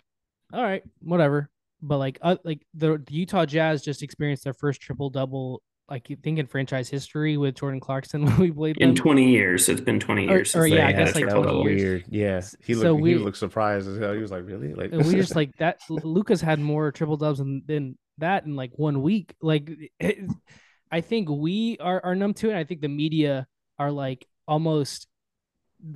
[0.52, 1.50] all right, whatever.
[1.80, 6.08] But like uh, like the, the Utah Jazz just experienced their first triple double like
[6.08, 8.90] you think in franchise history with Jordan Clarkson when we played them.
[8.90, 9.68] in 20 years.
[9.68, 10.54] It's been 20 years.
[10.54, 11.82] Or, or yeah, I guess like 20 years.
[11.82, 12.04] Weird.
[12.08, 12.40] Yeah.
[12.64, 14.12] He looked, so we, he looked surprised as hell.
[14.12, 14.74] He was like, really?
[14.74, 15.80] Like we just like that.
[15.88, 19.34] Luka's had more triple dubs than, than that in like one week.
[19.42, 19.70] Like
[20.00, 20.18] it,
[20.90, 22.56] I think we are, are numb to it.
[22.56, 23.46] I think the media
[23.78, 25.06] are like almost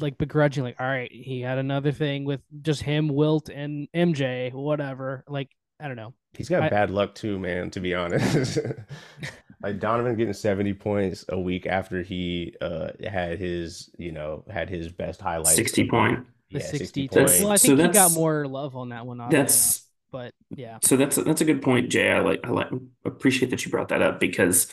[0.00, 4.52] like begrudging, like, all right, he had another thing with just him, Wilt, and MJ,
[4.52, 5.24] whatever.
[5.28, 6.14] Like, I don't know.
[6.36, 8.58] He's got I, bad luck too, man, to be honest.
[9.62, 14.68] like Donovan getting 70 points a week after he uh had his, you know, had
[14.68, 15.56] his best highlight.
[15.56, 16.26] 60 point.
[16.50, 17.40] Yeah, 60, 60 points.
[17.40, 19.20] Well, I think so he got more love on that one.
[19.30, 20.78] That's but yeah.
[20.82, 22.10] So that's that's a good point, Jay.
[22.10, 22.68] I like I like
[23.04, 24.72] appreciate that you brought that up because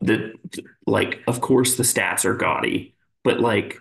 [0.00, 0.32] the
[0.86, 3.80] like of course the stats are gaudy, but like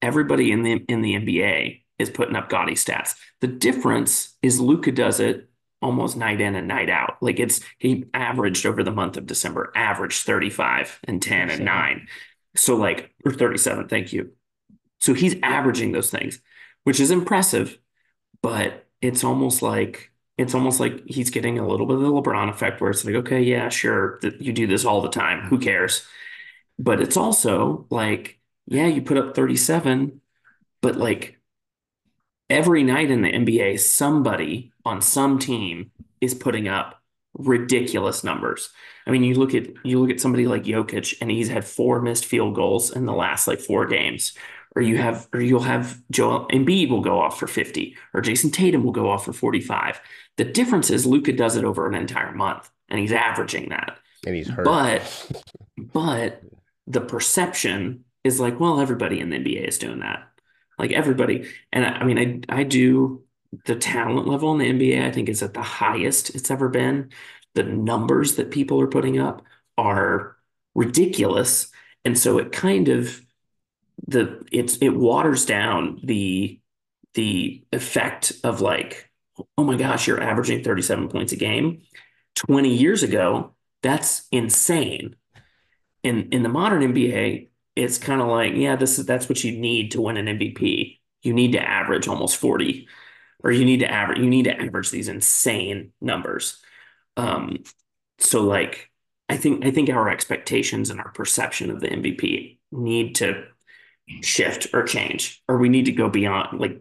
[0.00, 3.16] everybody in the in the NBA is putting up gaudy stats.
[3.40, 5.48] The difference is Luka does it
[5.80, 7.16] almost night in and night out.
[7.20, 12.08] Like it's he averaged over the month of December, averaged 35 and 10 and 9.
[12.56, 14.32] So like or 37, thank you.
[15.00, 16.40] So he's averaging those things,
[16.84, 17.78] which is impressive,
[18.42, 22.48] but it's almost like it's almost like he's getting a little bit of the LeBron
[22.48, 25.42] effect where it's like, okay, yeah, sure, that you do this all the time.
[25.46, 25.64] Who mm-hmm.
[25.64, 26.06] cares?
[26.78, 30.20] But it's also like, yeah, you put up 37,
[30.80, 31.37] but like
[32.50, 37.02] every night in the NBA, somebody on some team is putting up
[37.34, 38.70] ridiculous numbers.
[39.06, 42.00] I mean, you look at you look at somebody like Jokic, and he's had four
[42.02, 44.34] missed field goals in the last like four games.
[44.76, 48.52] Or you have, or you'll have Joel Embiid will go off for 50, or Jayson
[48.52, 50.00] Tatum will go off for 45.
[50.36, 53.98] The difference is Luka does it over an entire month, and he's averaging that.
[54.26, 54.64] And he's hurt.
[54.64, 55.32] But,
[55.76, 56.42] but
[56.86, 60.27] the perception is like, well, everybody in the NBA is doing that.
[60.78, 61.48] Like everybody.
[61.72, 63.24] And I, I mean, I I do
[63.64, 67.10] the talent level in the NBA, I think is at the highest it's ever been.
[67.54, 69.42] The numbers that people are putting up
[69.76, 70.36] are
[70.74, 71.68] ridiculous.
[72.04, 73.20] And so it kind of
[74.06, 76.60] the it's it waters down the
[77.14, 79.10] the effect of like,
[79.56, 81.82] oh my gosh, you're averaging 37 points a game.
[82.34, 85.16] 20 years ago, that's insane.
[86.02, 87.47] In in the modern NBA,
[87.78, 90.98] it's kind of like, yeah, this is that's what you need to win an MVP.
[91.22, 92.88] You need to average almost 40,
[93.42, 96.60] or you need to average you need to average these insane numbers.
[97.16, 97.62] Um,
[98.18, 98.90] so like
[99.28, 103.44] I think I think our expectations and our perception of the MVP need to
[104.22, 106.80] shift or change, or we need to go beyond like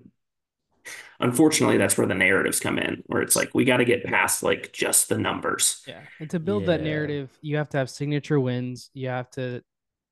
[1.20, 4.44] unfortunately that's where the narratives come in where it's like we got to get past
[4.44, 6.68] like just the numbers yeah and to build yeah.
[6.68, 9.64] that narrative you have to have signature wins you have to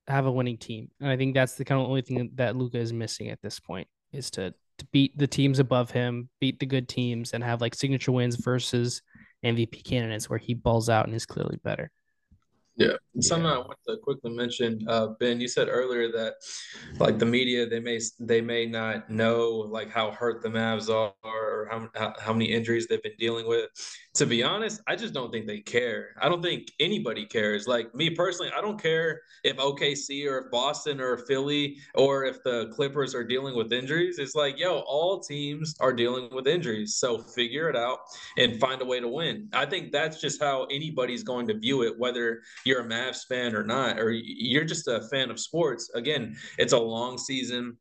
[0.07, 2.77] have a winning team and i think that's the kind of only thing that Luka
[2.77, 6.65] is missing at this point is to to beat the teams above him beat the
[6.65, 9.01] good teams and have like signature wins versus
[9.43, 11.91] mvp candidates where he balls out and is clearly better
[12.77, 12.93] yeah.
[13.21, 16.33] Something I want to quickly mention, uh, Ben, you said earlier that
[16.99, 21.13] like the media, they may they may not know like how hurt the Mavs are
[21.23, 23.69] or how how many injuries they've been dealing with.
[24.15, 26.15] To be honest, I just don't think they care.
[26.21, 27.67] I don't think anybody cares.
[27.67, 32.41] Like me personally, I don't care if OKC or if Boston or Philly or if
[32.43, 34.17] the Clippers are dealing with injuries.
[34.17, 36.95] It's like, yo, all teams are dealing with injuries.
[36.95, 37.99] So figure it out
[38.37, 39.49] and find a way to win.
[39.51, 43.53] I think that's just how anybody's going to view it, whether you're a Mavs fan
[43.53, 45.91] or not, or you're just a fan of sports.
[45.93, 47.75] Again, it's a long season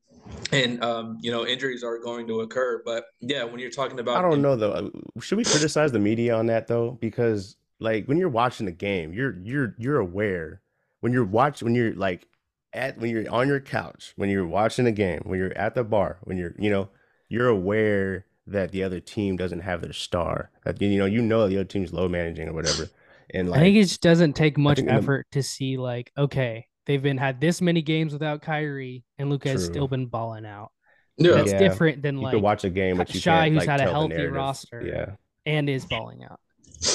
[0.53, 4.17] and um, you know injuries are going to occur but yeah when you're talking about
[4.17, 4.91] i don't know though.
[5.21, 6.93] Should we criticize the media on that though?
[7.01, 10.61] Because like when you're watching the game you're you're you're aware.
[11.01, 12.27] When you're watching when you're like
[12.73, 15.85] at when you're on your couch when you're watching the game when you're at the
[15.85, 16.89] bar when you're you know
[17.29, 20.51] you're aware that the other team doesn't have their star.
[20.65, 22.89] That you know you know the other team's low managing or whatever.
[23.31, 26.69] And like, I think it just doesn't take much effort the, to see like, okay,
[26.87, 30.71] they've been had this many games without Kyrie, and Luka has still been balling out.
[31.17, 31.33] Yeah.
[31.33, 31.59] That's yeah.
[31.59, 34.27] different than you like watch a game, but you Shai, who's like, had a healthy
[34.27, 35.17] roster, yeah,
[35.47, 36.41] and is balling out.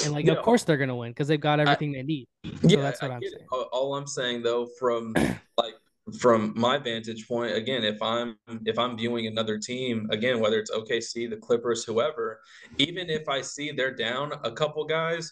[0.03, 2.27] And like, of course, they're gonna win because they've got everything I, they need.
[2.45, 3.47] So yeah, that's what I am saying.
[3.51, 5.13] All, all I'm saying though, from
[5.57, 5.75] like
[6.19, 10.71] from my vantage point again if i'm if i'm viewing another team again whether it's
[10.71, 12.39] okc the clippers whoever
[12.79, 15.31] even if i see they're down a couple guys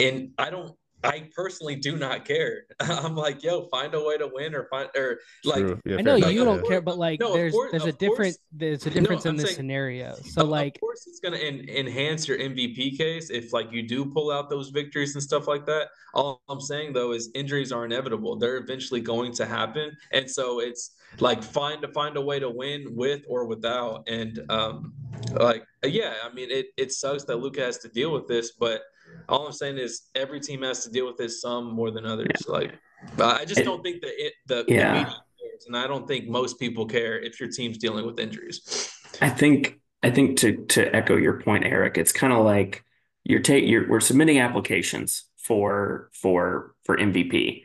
[0.00, 2.64] and I don't I personally do not care.
[2.80, 5.64] I'm like, yo, find a way to win or find or like.
[5.84, 8.38] Yeah, I know you don't care, but like, no, there's course, there's a different course,
[8.52, 10.14] there's a difference no, in this saying, scenario.
[10.24, 13.82] So of, like, of course, it's gonna en- enhance your MVP case if like you
[13.82, 15.88] do pull out those victories and stuff like that.
[16.12, 18.36] All I'm saying though is injuries are inevitable.
[18.36, 22.50] They're eventually going to happen, and so it's like find to find a way to
[22.50, 24.08] win with or without.
[24.08, 24.92] And um,
[25.32, 28.82] like, yeah, I mean, it it sucks that Luka has to deal with this, but
[29.28, 32.46] all I'm saying is every team has to deal with this some more than others.
[32.46, 32.74] Like,
[33.18, 34.88] I just don't think that it the, yeah.
[34.88, 38.18] the media cares, and I don't think most people care if your team's dealing with
[38.18, 38.92] injuries.
[39.20, 42.84] I think I think to to echo your point, Erik, it's kind of like
[43.24, 47.64] you're take you're we're submitting applications for for for MVP,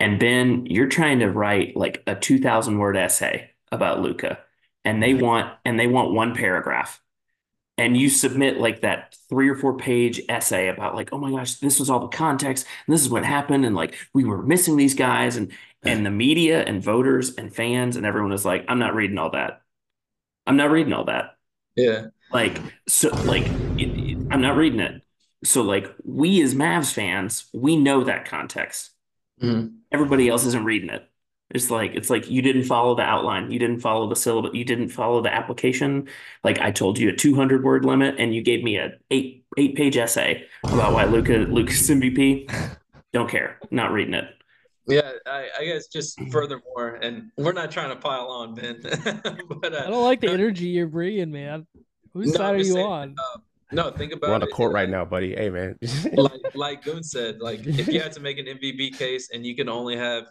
[0.00, 4.38] and Ben, you're trying to write like a two thousand word essay about Luka
[4.84, 7.00] and they want and they want one paragraph
[7.76, 11.54] and you submit like that three or four page essay about like oh my gosh
[11.54, 14.76] this was all the context and this is what happened and like we were missing
[14.76, 18.78] these guys and and the media and voters and fans and everyone was like i'm
[18.78, 19.60] not reading all that.
[20.46, 21.36] I'm not reading all that.
[21.74, 22.08] Yeah.
[22.30, 23.46] Like so like
[23.78, 25.02] it, it, i'm not reading it.
[25.44, 28.90] So like we as mavs fans we know that context.
[29.42, 29.74] Mm-hmm.
[29.90, 31.04] everybody else isn't reading it
[31.50, 34.64] it's like it's like you didn't follow the outline, you didn't follow the syllabus, you
[34.64, 36.08] didn't follow the application.
[36.42, 39.76] Like I told you a 200 word limit, and you gave me a eight eight
[39.76, 42.50] page essay about why Luka Luka's MVP.
[43.12, 44.24] Don't care, not reading it.
[44.86, 48.80] Yeah, I, I, guess just furthermore, and we're not trying to pile on, Ben.
[48.82, 51.66] but uh, I don't like the energy you're bringing, man.
[52.12, 53.14] Whose no, side are you saying, on?
[53.18, 53.38] Uh,
[53.72, 55.34] no, think about We're on the court it, right now, buddy.
[55.34, 55.78] Hey, man.
[56.12, 59.54] like like Goon said, like if you had to make an MVP case and you
[59.54, 60.26] can only have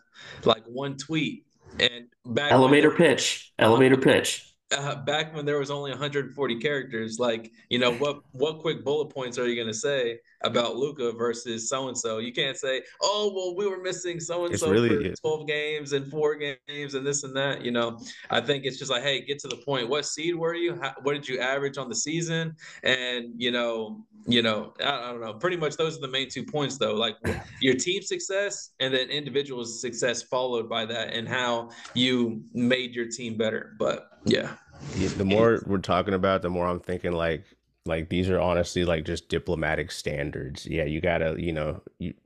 [0.46, 1.46] like one tweet
[1.80, 4.54] and back elevator pitch, elevator pitch.
[4.78, 9.08] uh, back when there was only 140 characters, like you know what what quick bullet
[9.08, 12.18] points are you going to say about Luka versus so and so?
[12.18, 16.10] You can't say, oh well, we were missing so and so for 12 games and
[16.10, 17.64] four games and this and that.
[17.64, 19.90] You know, I think it's just like, hey, get to the point.
[19.90, 20.80] What seed were you?
[20.82, 22.56] How, what did you average on the season?
[22.84, 25.34] And you know, you know, I, I don't know.
[25.34, 26.96] Pretty much those are the main two points, though.
[26.96, 27.18] Like
[27.62, 33.08] your team success and then individual success followed by that, and how you made your
[33.08, 33.76] team better.
[33.78, 34.52] But yeah
[34.92, 37.46] the more we're talking about, the more I'm thinking like
[37.86, 40.66] like these are honestly like just diplomatic standards.
[40.66, 42.14] Yeah, you gotta you know you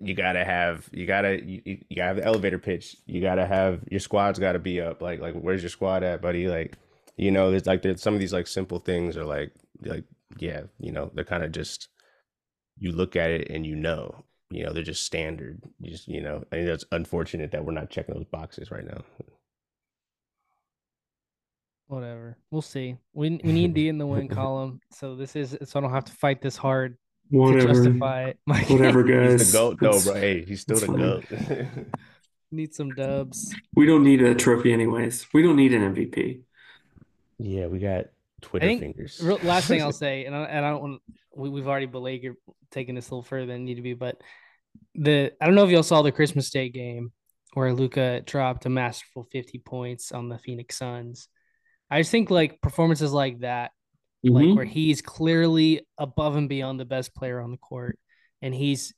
[0.00, 2.96] you gotta have you gotta you, you gotta have the elevator pitch.
[3.06, 5.00] You gotta have your squad's got to be up.
[5.00, 6.46] Like like where's your squad at, buddy?
[6.48, 6.76] Like
[7.16, 9.52] you know there's like there's some of these like simple things are like
[9.82, 10.04] like
[10.38, 11.88] yeah you know they're kind of just
[12.78, 15.62] you look at it and you know you know they're just standard.
[15.80, 18.84] You just you know I think that's unfortunate that we're not checking those boxes right
[18.84, 19.04] now
[21.88, 22.36] whatever.
[22.50, 22.96] We'll see.
[23.12, 26.04] We we need D in the win column, so this is so I don't have
[26.06, 26.96] to fight this hard
[27.30, 27.66] whatever.
[27.66, 28.38] to justify it.
[28.46, 29.40] My whatever, guys.
[29.40, 30.14] He's the goat, though, bro.
[30.14, 30.96] Hey, he's still the fine.
[30.96, 31.24] goat.
[32.50, 33.54] need some dubs.
[33.74, 35.26] We don't need a trophy, anyways.
[35.34, 36.40] We don't need an MVP.
[37.38, 38.06] Yeah, we got
[38.40, 39.22] Twitter think, fingers.
[39.42, 41.02] last thing I'll say, and I, and I don't want
[41.34, 42.36] we, we've already belabored
[42.70, 44.20] taking this a little further than need to be, but
[44.94, 47.12] the I don't know if y'all saw the Christmas Day game
[47.54, 51.28] where Luka dropped a masterful 50 points on the Phoenix Suns.
[51.90, 53.72] I just think like performances like that,
[54.24, 54.34] mm-hmm.
[54.34, 57.98] like where he's clearly above and beyond the best player on the court,
[58.42, 58.94] and he's,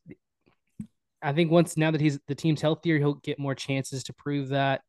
[1.22, 4.49] I think once now that he's the team's healthier, he'll get more chances to prove
[4.49, 4.82] that,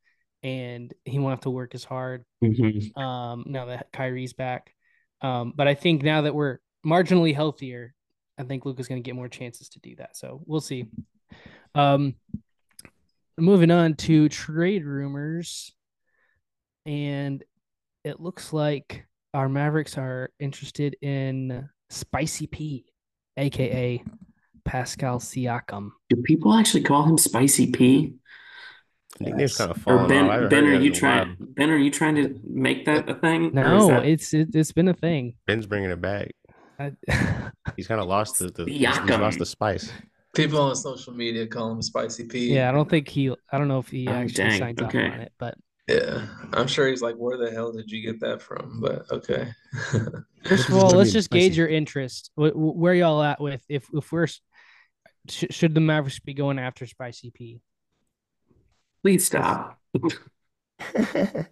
[0.43, 2.26] and he won't have to work as hard.
[2.43, 2.99] Mm-hmm.
[2.99, 4.74] Um, now that Kyrie's back,
[5.22, 7.93] um, but I think now that we're marginally healthier,
[8.38, 10.18] I think Luka's going to get more chances to do that.
[10.18, 10.86] So we'll see.
[11.76, 12.16] Um,
[13.38, 15.74] moving on to trade rumors,
[16.86, 17.43] and
[18.04, 22.86] it looks like our Mavericks are interested in Spicy P,
[23.38, 24.04] aka
[24.66, 25.91] Pascal Siakam.
[26.10, 28.16] Do people actually call him Spicy P?
[29.20, 30.49] Nickname's kind of or Ben, off.
[30.49, 31.36] Ben, are you trying?
[31.39, 33.52] Ben, are you trying to make that a thing?
[33.54, 34.06] No, that...
[34.06, 35.36] it's it, has been a thing.
[35.45, 36.32] Ben's bringing it back.
[36.80, 36.93] I...
[37.76, 39.91] he's kind of lost the, the he's lost the spice.
[40.34, 42.54] People on social media call him Spicy P.
[42.54, 43.30] Yeah, I don't think he.
[43.52, 44.60] I don't know if he oh, actually dang.
[44.60, 45.08] signs okay.
[45.08, 45.56] off on it, but
[45.93, 49.51] yeah, I'm sure he's like, "Where the hell did you get that from?" But okay.
[50.45, 52.31] First of all, let's just gauge your interest.
[52.35, 54.27] Where y'all at with if if we're
[55.29, 57.61] should the Mavericks be going after Spicy P?
[59.03, 59.79] Please stop.
[60.95, 61.45] oh,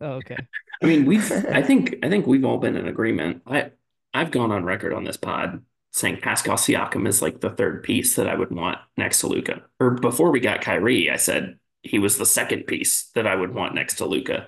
[0.00, 0.36] okay.
[0.82, 1.30] I mean, we've.
[1.30, 1.96] I think.
[2.02, 3.42] I think we've all been in agreement.
[3.46, 3.70] I.
[4.14, 5.62] I've gone on record on this pod
[5.92, 9.62] saying Pascal Siakam is like the third piece that I would want next to Luka.
[9.78, 13.54] Or before we got Kyrie, I said he was the second piece that I would
[13.54, 14.46] want next to Luka.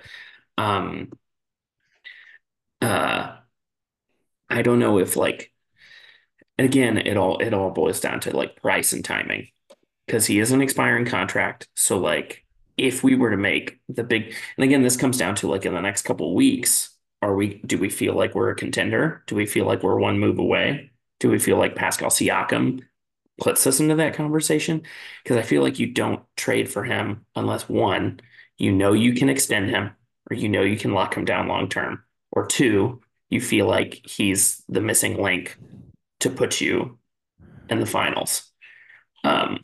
[0.56, 1.10] Um,
[2.80, 3.36] uh,
[4.50, 5.52] I don't know if like
[6.58, 9.48] again it all it all boils down to like price and timing
[10.06, 11.68] because he is an expiring contract.
[11.74, 12.44] So like
[12.76, 15.74] if we were to make the big and again this comes down to like in
[15.74, 19.24] the next couple weeks are we do we feel like we're a contender?
[19.26, 20.90] Do we feel like we're one move away?
[21.20, 22.82] Do we feel like Pascal Siakam
[23.38, 24.82] puts us into that conversation
[25.22, 28.20] because I feel like you don't trade for him unless one,
[28.56, 29.92] you know you can extend him
[30.30, 34.00] or you know you can lock him down long term, or two, you feel like
[34.04, 35.56] he's the missing link
[36.20, 36.98] to put you
[37.68, 38.50] in the finals.
[39.24, 39.60] Um,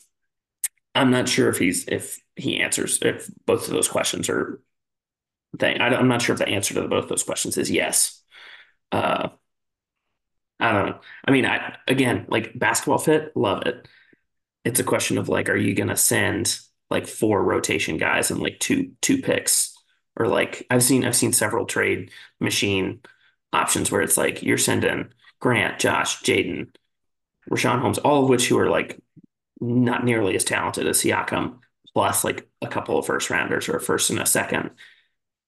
[0.94, 4.60] I'm not sure if he's if he answers if both of those questions are
[5.58, 5.80] thing.
[5.80, 8.22] I am not sure if the answer to both those questions is yes.
[8.92, 9.28] Uh,
[10.64, 11.00] I don't know.
[11.26, 13.86] I mean, I again, like basketball fit, love it.
[14.64, 16.58] It's a question of like, are you gonna send
[16.90, 19.76] like four rotation guys and like two two picks,
[20.16, 22.10] or like I've seen I've seen several trade
[22.40, 23.00] machine
[23.52, 26.68] options where it's like you're sending Grant, Josh, Jaden,
[27.50, 29.00] Richaun Holmes, all of which who are like
[29.60, 31.60] not nearly as talented as Siakam,
[31.94, 34.70] plus like a couple of first rounders or a first and a second.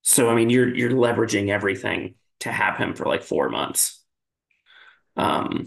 [0.03, 3.96] So I mean, you're you're leveraging everything to have him for like four months.
[5.17, 5.67] Um,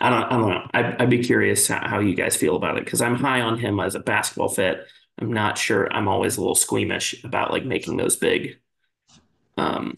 [0.00, 0.68] I don't, I don't know.
[0.74, 3.80] I'd, I'd be curious how you guys feel about it because I'm high on him
[3.80, 4.86] as a basketball fit.
[5.18, 5.90] I'm not sure.
[5.92, 8.58] I'm always a little squeamish about like making those big,
[9.56, 9.96] um,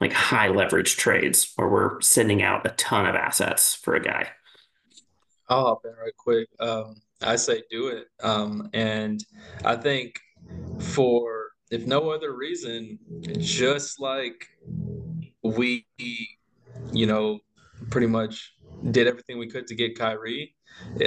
[0.00, 4.28] like high leverage trades where we're sending out a ton of assets for a guy.
[5.48, 6.48] I'll hop in right quick.
[6.60, 8.08] Um, I say do it.
[8.22, 9.24] Um, and
[9.64, 10.20] I think
[10.78, 12.98] for if no other reason,
[13.38, 14.46] just like
[15.42, 15.86] we,
[16.92, 17.40] you know,
[17.90, 18.54] pretty much
[18.90, 20.54] did everything we could to get Kyrie.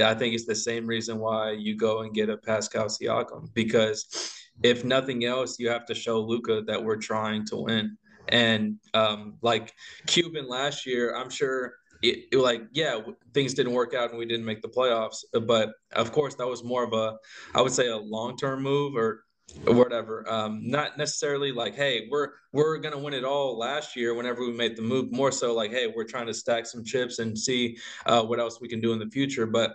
[0.04, 4.34] I think it's the same reason why you go and get a Pascal Siakam because
[4.64, 7.98] if nothing else, you have to show Luka that we're trying to win.
[8.28, 9.74] And um, like
[10.08, 13.00] Cuban last year, I'm sure it, it, like yeah
[13.34, 16.64] things didn't work out and we didn't make the playoffs but of course that was
[16.64, 17.16] more of a
[17.54, 19.24] i would say a long-term move or or
[19.66, 24.42] whatever um, not necessarily like hey we're we're gonna win it all last year whenever
[24.42, 27.38] we made the move more so like hey we're trying to stack some chips and
[27.38, 29.74] see uh, what else we can do in the future but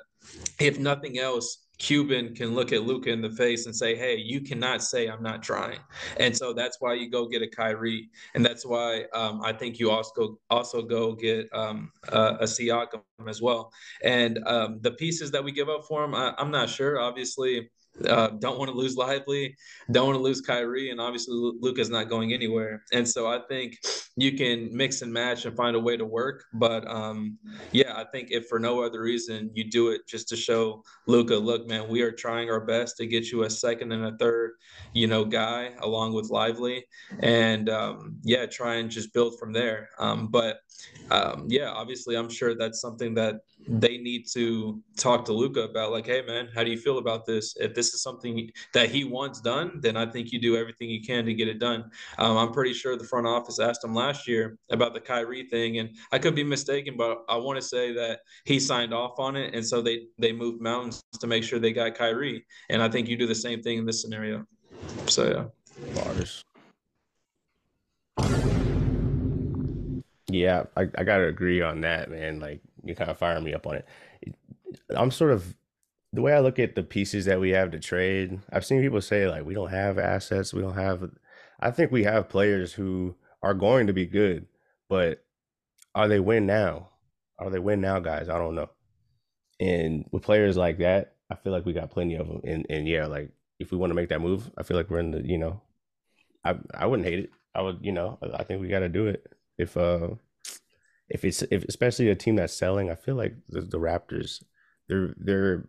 [0.58, 4.40] if nothing else Cuban can look at Luka in the face and say, "Hey, you
[4.40, 5.80] cannot say I'm not trying,"
[6.16, 9.78] and so that's why you go get a Kyrie, and that's why um, I think
[9.78, 13.72] you also also go get um, a, a Siakam as well.
[14.02, 16.98] And um, the pieces that we give up for him, I, I'm not sure.
[16.98, 17.68] Obviously,
[18.08, 19.56] uh, don't want to lose Lively,
[19.90, 22.84] don't want to lose Kyrie, and obviously Luka's not going anywhere.
[22.92, 23.78] And so I think
[24.16, 26.44] you can mix and match and find a way to work.
[26.52, 27.38] But um,
[27.72, 31.36] yeah, I think if for no other reason, you do it just to show Luka,
[31.36, 34.52] look, man, we are trying our best to get you a second and a third,
[34.92, 36.84] you know, guy along with Lively,
[37.20, 39.88] and um, yeah, try and just build from there.
[39.98, 40.58] Um, but
[41.10, 43.36] um, yeah, obviously, I'm sure that's something that
[43.68, 45.92] they need to talk to Luka about.
[45.92, 47.56] Like, hey, man, how do you feel about this?
[47.58, 51.02] If this is something that he wants done, then I think you do everything you
[51.02, 51.90] can to get it done.
[52.18, 55.78] Um, I'm pretty sure the front office asked him last year about the Kyrie thing,
[55.78, 59.36] and I could be mistaken, but I want to say that he signed off on
[59.36, 62.44] it, and so they they moved mountains to make sure they got Kyrie.
[62.70, 64.46] And I think you do the same thing in this scenario.
[65.06, 65.44] So yeah.
[65.94, 66.42] Bars.
[70.28, 72.40] Yeah, I, I gotta agree on that, man.
[72.40, 73.86] Like you kind of firing me up on it.
[74.90, 75.54] I'm sort of
[76.12, 78.40] the way I look at the pieces that we have to trade.
[78.52, 81.10] I've seen people say like we don't have assets, we don't have.
[81.60, 84.46] I think we have players who are going to be good,
[84.88, 85.24] but
[85.94, 86.90] are they win now?
[87.38, 88.28] Are they win now, guys?
[88.28, 88.70] I don't know.
[89.60, 92.40] And with players like that, I feel like we got plenty of them.
[92.44, 95.00] And and yeah, like if we want to make that move, I feel like we're
[95.00, 95.62] in the you know,
[96.44, 97.30] I I wouldn't hate it.
[97.54, 99.26] I would you know I think we got to do it
[99.58, 100.08] if uh
[101.08, 104.42] if it's if especially a team that's selling, I feel like the, the Raptors
[104.88, 105.68] they're they're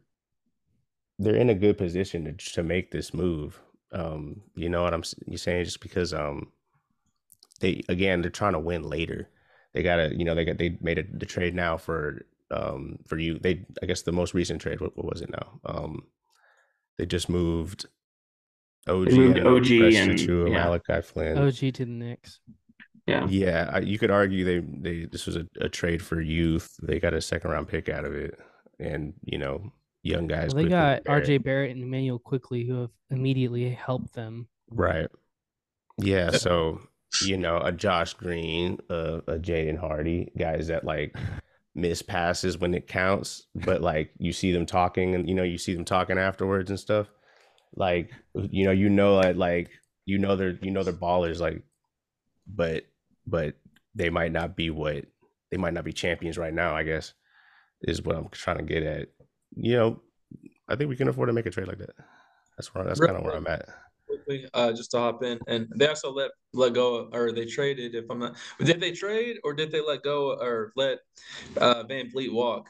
[1.19, 3.59] they're in a good position to to make this move.
[3.91, 5.65] Um, you know what I'm you saying?
[5.65, 6.51] Just because um
[7.59, 9.29] they again they're trying to win later.
[9.73, 13.17] They gotta you know they got they made a, the trade now for um for
[13.17, 13.39] you.
[13.39, 15.59] They I guess the most recent trade what, what was it now?
[15.65, 16.03] Um,
[16.97, 17.85] they just moved
[18.88, 20.63] OG, they moved and OG and to yeah.
[20.65, 21.38] Malachi Flynn.
[21.38, 22.39] OG to the Knicks.
[23.07, 23.25] Yeah.
[23.27, 23.79] Yeah.
[23.79, 26.75] You could argue they, they this was a, a trade for youth.
[26.83, 28.37] They got a second round pick out of it.
[28.79, 29.71] And, you know,
[30.03, 30.53] young guys.
[30.53, 34.47] Well, they got RJ Barrett and Immanuel Quickley, who have immediately helped them.
[34.69, 35.07] Right.
[35.97, 36.31] Yeah.
[36.31, 36.81] So,
[37.23, 41.15] you know, a Josh Green, a, a Jaden Hardy, guys that like
[41.73, 45.57] miss passes when it counts, but like you see them talking and, you know, you
[45.57, 47.07] see them talking afterwards and stuff.
[47.75, 49.69] Like, you know, you know, that like,
[50.05, 51.39] you know, they're, you know, they're ballers.
[51.39, 51.63] Like,
[52.47, 52.83] but
[53.28, 53.55] but
[53.93, 55.05] they might not be what
[55.51, 56.75] they might not be champions right now.
[56.75, 57.13] I guess
[57.82, 59.09] is what I'm trying to get at.
[59.55, 60.01] You know,
[60.67, 61.95] I think we can afford to make a trade like that.
[62.57, 63.67] That's where that's kind of where I'm at.
[64.07, 67.93] Quickly, uh, just to hop in, and they also let let go, or they traded.
[67.93, 70.99] If I'm not, did they trade or did they let go or let
[71.57, 72.69] uh, VanVleet walk?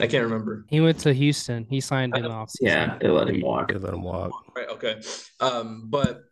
[0.00, 0.64] I can't remember.
[0.68, 1.66] He went to Houston.
[1.70, 2.50] He signed him off.
[2.60, 3.68] Yeah, they let him walk.
[3.68, 4.32] They let him walk.
[4.56, 4.68] Right.
[4.68, 5.00] Okay.
[5.38, 6.22] Um, but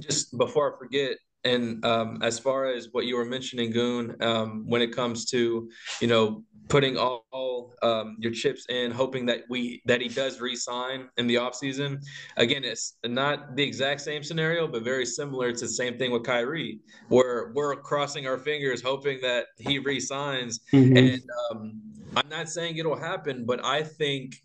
[0.00, 4.64] just before I forget, and um, as far as what you were mentioning, Goon, um,
[4.66, 5.68] when it comes to
[6.00, 10.40] you know putting all, all um, your chips in, hoping that we that he does
[10.40, 12.02] resign in the offseason.
[12.36, 16.24] Again, it's not the exact same scenario, but very similar to the same thing with
[16.24, 20.60] Kyrie, where we're crossing our fingers, hoping that he resigns.
[20.72, 20.96] Mm-hmm.
[20.96, 21.82] And um,
[22.16, 24.36] I'm not saying it'll happen, but I think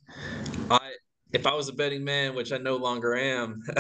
[1.32, 3.62] if I was a betting man, which I no longer am,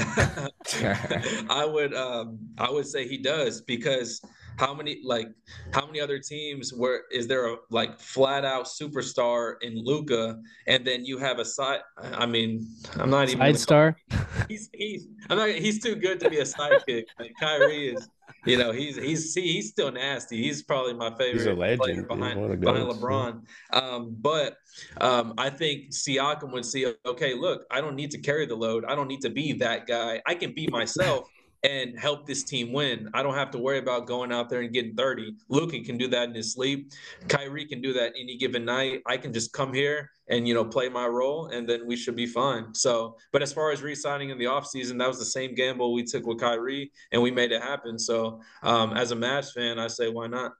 [1.49, 4.21] I would um, I would say he does because
[4.59, 5.29] how many like
[5.71, 10.37] how many other teams where is there a like flat out superstar in Luka,
[10.67, 13.97] and then you have a side I mean I'm not even side star
[14.49, 18.09] he's he's I'm not he's too good to be a sidekick like Kyrie is
[18.45, 20.41] you know, he's he's see, he's still nasty.
[20.41, 22.07] He's probably my favorite he's a legend.
[22.07, 23.41] behind, behind LeBron.
[23.73, 24.55] Um, but
[25.01, 28.85] um, I think Siakam would see, okay, look, I don't need to carry the load.
[28.85, 30.21] I don't need to be that guy.
[30.25, 31.27] I can be myself
[31.63, 33.09] and help this team win.
[33.13, 35.35] I don't have to worry about going out there and getting 30.
[35.49, 36.91] Luka can do that in his sleep.
[37.27, 39.01] Kyrie can do that any given night.
[39.05, 42.15] I can just come here and, you know, play my role and then we should
[42.15, 42.73] be fine.
[42.73, 46.03] So, but as far as re-signing in the offseason, that was the same gamble we
[46.03, 47.99] took with Kyrie and we made it happen.
[47.99, 50.53] So um, as a Mavs fan, I say, why not?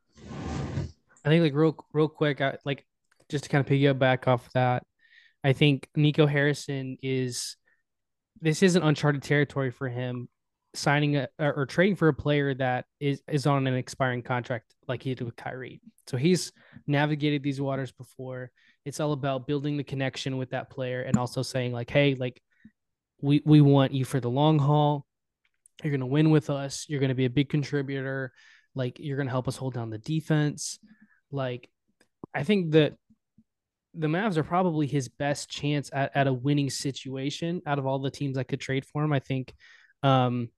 [1.23, 2.85] I think like real, real quick, I, like
[3.29, 4.83] just to kind of piggyback off that,
[5.43, 7.55] I think Nico Harrison is
[8.41, 10.27] this isn't uncharted territory for him
[10.73, 15.01] signing a, or, trading for a player that is is on an expiring contract like
[15.03, 15.81] he did with Kyrie.
[16.07, 16.51] So he's
[16.87, 18.51] navigated these waters before.
[18.85, 22.41] It's all about building the connection with that player and also saying like, hey, like
[23.21, 25.05] we we want you for the long haul.
[25.83, 26.85] You're gonna win with us.
[26.87, 28.31] You're gonna be a big contributor.
[28.75, 30.79] Like you're gonna help us hold down the defense.
[31.31, 31.69] Like
[32.33, 32.93] I think that
[33.95, 37.99] the Mavs are probably his best chance at, at a winning situation out of all
[37.99, 39.11] the teams that could trade for him.
[39.11, 39.53] I think
[40.03, 40.49] um,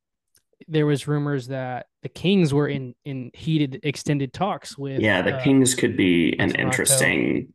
[0.68, 5.01] there was rumors that the Kings were in in heated extended talks with.
[5.01, 6.62] Yeah, the uh, Kings could be an Toronto.
[6.62, 7.53] interesting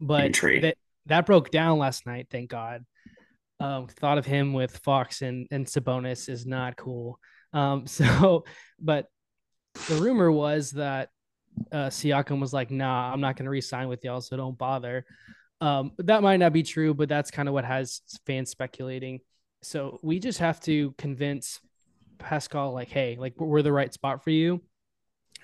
[0.00, 0.60] but entry.
[0.60, 0.76] That,
[1.06, 2.26] that broke down last night.
[2.30, 2.84] Thank God.
[3.60, 7.18] Um, thought of him with Fox and and Sabonis is not cool.
[7.52, 8.44] Um, so,
[8.78, 9.06] but
[9.88, 11.10] the rumor was that
[11.70, 15.04] uh, Siakam was like, "Nah, I'm not going to re-sign with y'all, so don't bother."
[15.60, 19.20] Um, that might not be true, but that's kind of what has fans speculating.
[19.62, 21.60] So we just have to convince
[22.22, 24.62] Pascal, like, "Hey, like we're the right spot for you,"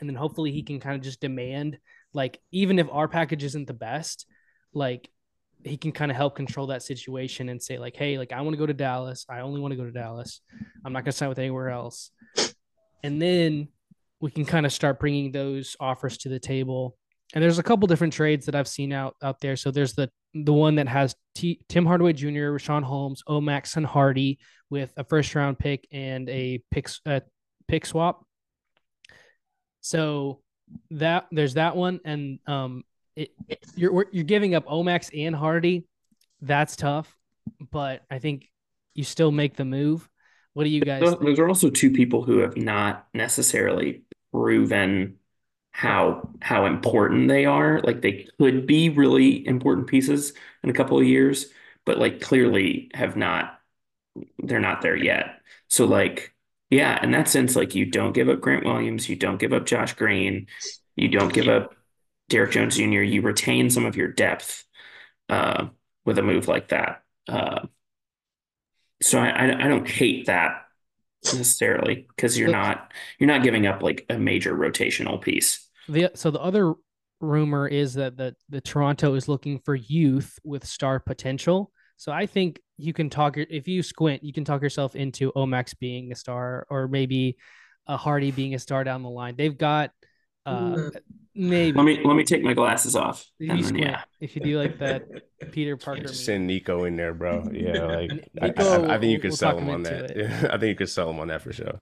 [0.00, 1.78] and then hopefully he can kind of just demand,
[2.12, 4.26] like, even if our package isn't the best,
[4.72, 5.10] like
[5.64, 8.54] he can kind of help control that situation and say like, hey, like I want
[8.54, 9.26] to go to Dallas.
[9.28, 10.40] I only want to go to Dallas.
[10.84, 12.10] I'm not going to sign with anywhere else.
[13.02, 13.68] And then
[14.20, 16.96] we can kind of start bringing those offers to the table.
[17.34, 19.56] And there's a couple different trades that I've seen out out there.
[19.56, 23.84] So there's the the one that has T, Tim Hardaway Jr., Richaun Holmes, Omax, and
[23.84, 24.38] Hardy
[24.70, 27.20] with a first round pick and a pick uh,
[27.66, 28.24] pick swap.
[29.80, 30.40] So
[30.90, 33.30] that there's that one, and um, it,
[33.74, 35.86] you're you're giving up Omax and Hardy.
[36.40, 37.14] That's tough,
[37.70, 38.48] but I think
[38.94, 40.08] you still make the move.
[40.54, 41.02] What do you guys?
[41.02, 44.02] Those, those are also two people who have not necessarily
[44.32, 45.17] proven
[45.78, 47.80] how how important they are.
[47.82, 50.32] Like they could be really important pieces
[50.64, 51.46] in a couple of years,
[51.86, 53.60] but like clearly have not.
[54.38, 55.40] They're not there yet.
[55.68, 56.34] So like
[56.70, 59.66] yeah, in that sense, like you don't give up Grant Williams, you don't give up
[59.66, 60.48] Josh Green,
[60.96, 61.74] you don't give up
[62.28, 64.64] Derrick Jones Jr., you retain some of your depth
[65.28, 65.68] uh,
[66.04, 67.04] with a move like that.
[67.28, 67.66] Uh,
[69.00, 70.66] so I, I, I don't hate that
[71.24, 75.67] necessarily because you're not you're not giving up like a major rotational piece.
[75.88, 76.74] The so the other
[77.20, 81.70] rumor is that the the Toronto is looking for youth with star potential.
[81.96, 85.76] So I think you can talk if you squint, you can talk yourself into Omax
[85.78, 87.36] being a star or maybe
[87.86, 89.34] a Hardy being a star down the line.
[89.36, 89.90] They've got
[90.46, 90.96] uh, mm.
[91.34, 91.76] maybe.
[91.76, 93.26] Let me let me take my glasses off.
[93.38, 94.02] If you, then, yeah.
[94.20, 95.06] if you do like that,
[95.52, 96.02] Peter Parker.
[96.02, 97.48] Just send Nico in there, bro.
[97.52, 100.10] Yeah, like Nico, I, I, I, think you could we'll sell him on that.
[100.52, 101.80] I think you could sell him on that for sure.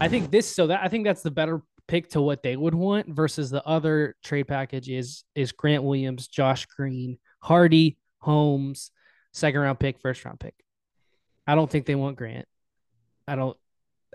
[0.00, 2.74] I think this so that I think that's the better pick to what they would
[2.74, 8.92] want versus the other trade package is is Grant Williams, Josh Green, Hardy, Holmes,
[9.32, 10.54] second round pick, first round pick.
[11.48, 12.46] I don't think they want Grant.
[13.26, 13.56] I don't.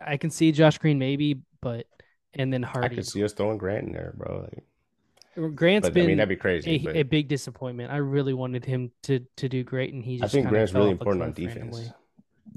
[0.02, 1.86] I can see Josh Green maybe, but
[2.34, 2.96] and then Hardy.
[2.96, 4.48] I could see us throwing Grant in there, bro.
[4.50, 6.96] Like, Grant's but, been I mean, that'd be crazy, a, but...
[6.96, 7.92] a, big disappointment.
[7.92, 10.20] I really wanted him to to do great, and he.
[10.20, 10.34] Just.
[10.34, 11.58] I think Grant's really important on defense.
[11.58, 11.92] Randomly.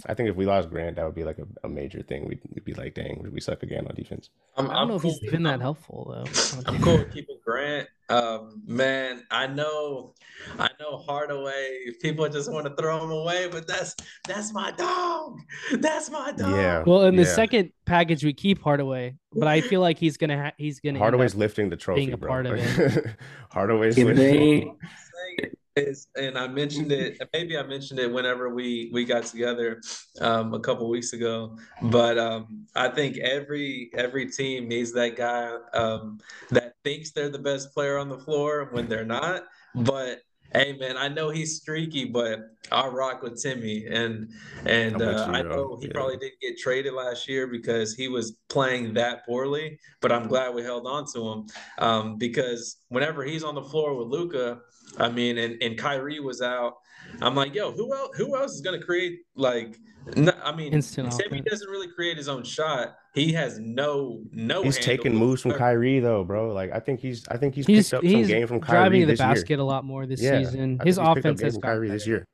[0.07, 2.27] I think if we lost Grant, that would be like a, a major thing.
[2.27, 4.31] We'd, we'd, be like, dang, we suck again on defense.
[4.57, 5.11] I'm, I do not know cool.
[5.11, 6.63] if he's been that helpful though.
[6.67, 7.89] I'm cool with keeping Grant.
[8.11, 10.15] Um, man, I know,
[10.59, 11.91] I know Hardaway.
[12.01, 13.95] People just want to throw him away, but that's
[14.27, 15.41] that's my dog.
[15.73, 16.53] That's my dog.
[16.53, 16.85] Yeah.
[16.87, 17.35] Well, in the yeah.
[17.35, 21.35] second package, we keep Hardaway, but I feel like he's gonna ha- he's gonna Hardaway's
[21.35, 22.29] lifting the trophy, being a bro.
[22.29, 23.17] part of it.
[23.51, 24.17] Hardaway's lifting.
[24.17, 27.21] They is, and I mentioned it.
[27.33, 29.81] Maybe I mentioned it whenever we we got together
[30.21, 31.57] um, a couple weeks ago.
[31.83, 36.21] But um, I think every every team needs that guy um,
[36.51, 39.45] that thinks they're the best player on the floor when they're not.
[39.75, 40.23] But
[40.53, 42.41] hey, man, I know he's streaky, but
[42.73, 44.31] I rock with Timmy, and
[44.65, 45.93] and uh, I know he yeah.
[45.95, 49.79] probably didn't get traded last year because he was playing that poorly.
[50.01, 51.47] But I'm glad we held on to him
[51.79, 54.61] um, because whenever he's on the floor with Luka,
[54.99, 56.75] I mean, and, and Kyrie was out.
[57.21, 58.17] I'm like, yo, who else?
[58.17, 59.79] Who else is gonna create like?
[60.17, 62.97] No, I mean, Instant Timmy doesn't really create his own shot.
[63.19, 64.63] He has no no.
[64.63, 66.53] He's taking moves from Kyrie though, bro.
[66.53, 68.99] Like I think he's I think he's, he's picked up he's some game from Kyrie
[68.99, 69.59] He's driving the basket year.
[69.61, 70.81] a lot more this yeah, season.
[70.85, 72.25] His offense has Kyrie this year.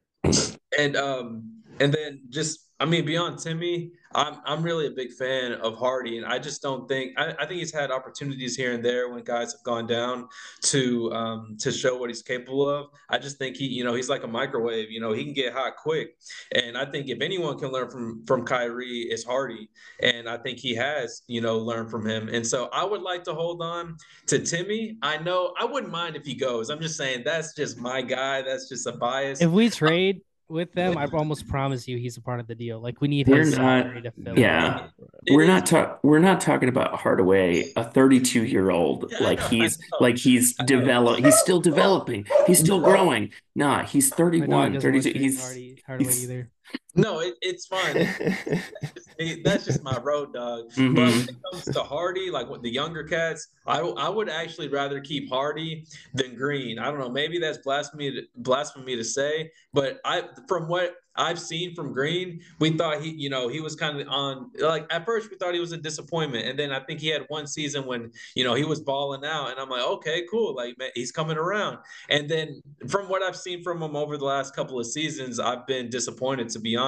[0.78, 5.52] And um and then just I mean, beyond Timmy, I'm I'm really a big fan
[5.52, 8.84] of Hardy, and I just don't think I, I think he's had opportunities here and
[8.84, 10.28] there when guys have gone down
[10.64, 12.88] to um, to show what he's capable of.
[13.08, 14.90] I just think he, you know, he's like a microwave.
[14.90, 16.18] You know, he can get hot quick,
[16.54, 19.70] and I think if anyone can learn from from Kyrie, it's Hardy,
[20.02, 22.28] and I think he has, you know, learned from him.
[22.28, 24.98] And so I would like to hold on to Timmy.
[25.00, 26.68] I know I wouldn't mind if he goes.
[26.68, 28.42] I'm just saying that's just my guy.
[28.42, 29.40] That's just a bias.
[29.40, 32.80] If we trade with them, I almost promise you he's a part of the deal.
[32.80, 34.38] Like we need We're his not- to fill.
[34.38, 34.88] Yeah.
[35.26, 39.12] It We're not ta- we're not talking about Hardaway, a 32 year old.
[39.20, 41.18] Like he's like he's I develop.
[41.24, 42.26] He's still developing.
[42.46, 43.32] He's still growing.
[43.56, 45.18] Nah, he's I know he 31, 32.
[45.18, 46.50] He's Hardy, Hardaway he's- either.
[46.94, 47.96] No, it, it's fine.
[49.44, 50.64] That's just my road dog.
[50.76, 50.94] But Mhm.
[50.94, 55.00] when it comes to Hardy, like with the younger cats, I, I would actually rather
[55.00, 56.78] keep Hardy than Green.
[56.78, 57.08] I don't know.
[57.08, 62.40] Maybe that's blasphemy to, blasphemy to say, but I from what I've seen from Green,
[62.58, 65.54] we thought he, you know, he was kind of on like at first we thought
[65.54, 68.54] he was a disappointment, and then I think he had one season when you know
[68.54, 71.78] he was balling out, and I'm like, okay, cool, like man, he's coming around.
[72.10, 75.66] And then from what I've seen from him over the last couple of seasons, I've
[75.68, 76.83] been disappointed to be honest.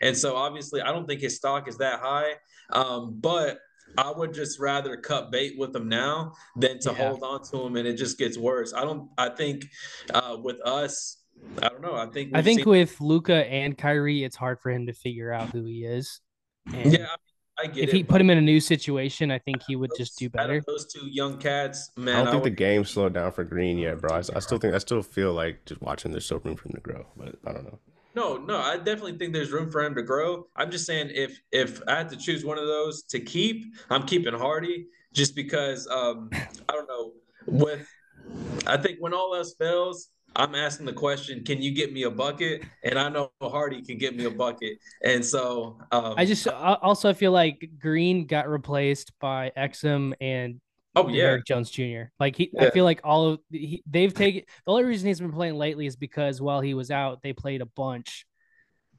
[0.00, 2.32] And so obviously, I don't think his stock is that high,
[2.70, 3.58] um, but.
[3.96, 6.96] I would just rather cut bait with him now than to Yeah.
[7.10, 8.72] hold on to him, and it just gets worse.
[8.74, 9.08] I don't.
[9.16, 9.66] I think
[10.12, 11.18] uh, with us,
[11.62, 11.94] I don't know.
[11.94, 15.32] I think I think seen- with Luka and Kyrie, it's hard for him to figure
[15.32, 16.20] out who he is.
[16.72, 17.06] And yeah,
[17.58, 17.82] I, I get it.
[17.84, 17.96] if it.
[17.98, 20.60] he put him in a new situation, I think he would just do better.
[20.66, 22.14] those two young cats, man.
[22.16, 24.12] I don't think the would- game slowed down for Green yet, bro.
[24.12, 26.74] I, I still think I still feel like just watching there's still room for him
[26.74, 27.78] to grow, but I don't know.
[28.14, 30.46] No, no, I definitely think there's room for him to grow.
[30.54, 34.04] I'm just saying if if I had to choose one of those to keep, I'm
[34.04, 36.30] keeping Hardy just because um
[36.68, 37.12] I don't know
[37.46, 37.86] with
[38.66, 42.10] I think when all else fails, I'm asking the question, can you get me a
[42.10, 42.62] bucket?
[42.82, 44.78] And I know Hardy can get me a bucket.
[45.04, 50.60] And so um I just also feel like Green got replaced by Exum and
[50.96, 51.22] oh yeah.
[51.24, 52.02] Derrick Jones Jr.
[52.20, 55.32] Like he, I feel like all of he, they've taken the only reason he's been
[55.32, 58.26] playing lately is because while he was out, they played a bunch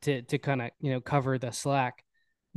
[0.01, 2.03] to to kind of you know cover the slack.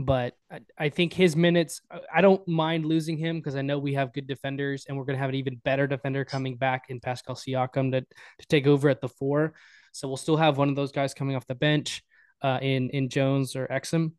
[0.00, 3.80] But I, I think his minutes, I- I don't mind losing him because I know
[3.80, 7.00] we have good defenders and we're gonna have an even better defender coming back in
[7.00, 9.54] Pascal Siakam to to take over at the four.
[9.92, 12.02] So we'll still have one of those guys coming off the bench
[12.42, 14.12] uh, in in Jones or Exum.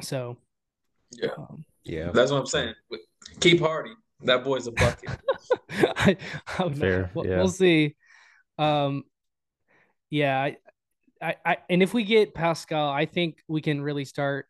[0.00, 0.38] So
[1.12, 1.28] Yeah.
[1.38, 2.74] um, Yeah, That's what I'm saying.
[3.40, 3.92] Keep Hardy.
[4.20, 5.10] That boy's a bucket.
[5.70, 6.16] I,
[6.58, 7.36] I would not- Fair, we'll, yeah.
[7.36, 7.94] we'll see.
[8.58, 9.04] Um,
[10.10, 10.56] yeah, I,
[11.20, 14.46] I, I, and if we get Pascal, I think we can really start.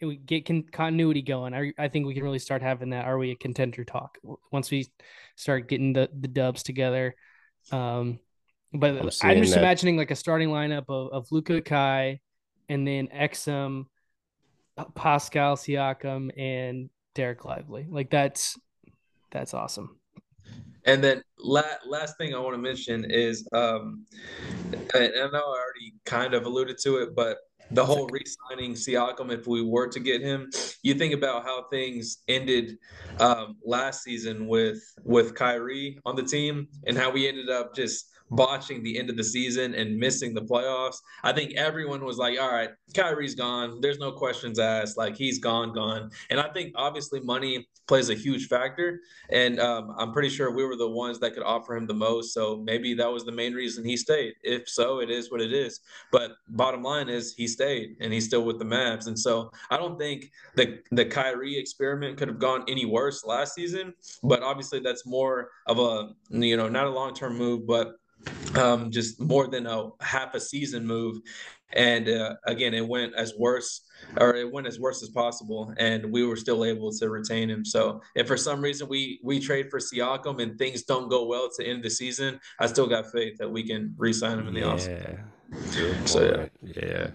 [0.00, 1.54] We get con- continuity going.
[1.54, 3.04] I, I think we can really start having that.
[3.06, 4.18] Are we a contender talk
[4.50, 4.88] once we
[5.36, 7.14] start getting the the dubs together?
[7.70, 8.18] Um,
[8.72, 12.20] but I'm I'm, just that- imagining like a starting lineup of of Luka Kai,
[12.68, 13.84] and then Exum,
[14.96, 17.86] Pascal Siakam, and Dereck Lively.
[17.88, 18.58] Like that's
[19.32, 19.98] that's awesome.
[20.84, 24.04] And then la- last thing I want to mention is, um,
[24.72, 27.38] and I know I already kind of alluded to it, but
[27.70, 30.50] the whole re-signing Siakam, if we were to get him,
[30.82, 32.76] you think about how things ended
[33.18, 38.11] um, last season with with Kyrie on the team, and how we ended up just
[38.32, 40.96] botching the end of the season and missing the playoffs.
[41.22, 43.80] I think everyone was like, "All right, Kyrie's gone.
[43.80, 44.96] There's no questions asked.
[44.96, 49.00] Like he's gone, gone." And I think obviously money plays a huge factor.
[49.30, 52.32] And um, I'm pretty sure we were the ones that could offer him the most.
[52.32, 54.34] So maybe that was the main reason he stayed.
[54.42, 55.80] If so, it is what it is.
[56.10, 59.08] But bottom line is he stayed and he's still with the Mavs.
[59.08, 63.54] And so I don't think the the Kyrie experiment could have gone any worse last
[63.54, 63.92] season.
[64.22, 67.96] But obviously that's more of a you know not a long term move, but
[68.56, 71.18] um, just more than a half a season move.
[71.74, 73.82] And uh, again, it went as worse
[74.18, 77.64] or it went as worse as possible, and we were still able to retain him.
[77.64, 81.48] So, if for some reason we we trade for Siakam and things don't go well
[81.56, 84.62] to end the season, I still got faith that we can re-sign him in the
[84.62, 85.18] offseason.
[85.50, 86.72] yeah, Good So, yeah.
[86.74, 87.10] yeah.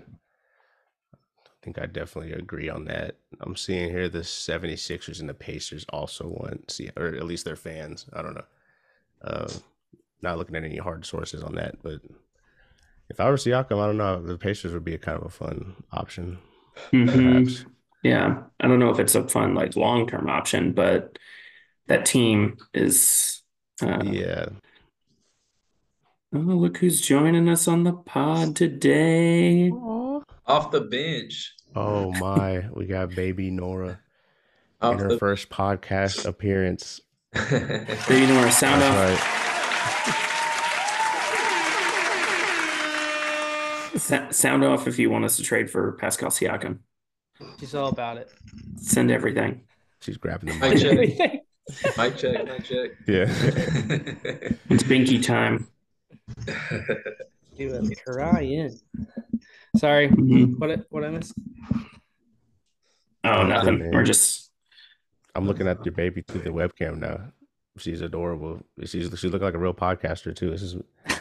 [1.14, 3.18] I think I definitely agree on that.
[3.42, 7.58] I'm seeing here the 76ers and the Pacers also want see or at least their
[7.58, 8.06] fans.
[8.14, 8.46] I don't know.
[9.22, 9.50] Uh,
[10.22, 12.00] not looking at any hard sources on that, but
[13.10, 14.22] if I were Siakam, I don't know.
[14.22, 16.40] The Pacers would be a kind of a fun option,
[16.92, 17.66] Mhm.
[18.04, 21.18] Yeah, I don't know if it's a fun like long term option, but
[21.88, 23.42] that team is.
[23.82, 24.46] Uh, Yeah,
[26.34, 29.70] Oh, look who's joining us on the pod today.
[30.46, 31.54] Off the bench.
[31.76, 34.00] Oh my, we got baby Nora
[34.82, 37.00] in her the first podcast appearance.
[37.34, 39.28] Baby Nora, sound That's off.
[39.28, 39.37] right.
[43.98, 46.80] Sa- sound off if you want us to trade for Pascal Siakam.
[47.60, 48.32] She's all about it.
[48.78, 49.62] Send everything.
[50.02, 51.18] She's grabbing the Mic mic.
[51.18, 51.98] check.
[51.98, 52.46] Mic check.
[52.46, 52.92] Mic check.
[53.08, 53.26] Yeah.
[54.70, 55.68] It's Binky time.
[57.58, 58.78] Do a crying.
[59.78, 60.58] Sorry, Mhm.
[60.60, 61.34] what I- what I missed?
[63.24, 63.80] Oh, nothing.
[63.80, 63.92] man.
[63.92, 64.52] We're just
[65.36, 67.32] I'm looking at your baby through the webcam now.
[67.78, 68.62] She's adorable.
[68.86, 70.52] She's she look like a real podcaster too.
[70.52, 70.76] This is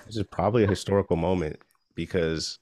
[0.07, 1.59] this is probably a historical moment
[1.95, 2.59] because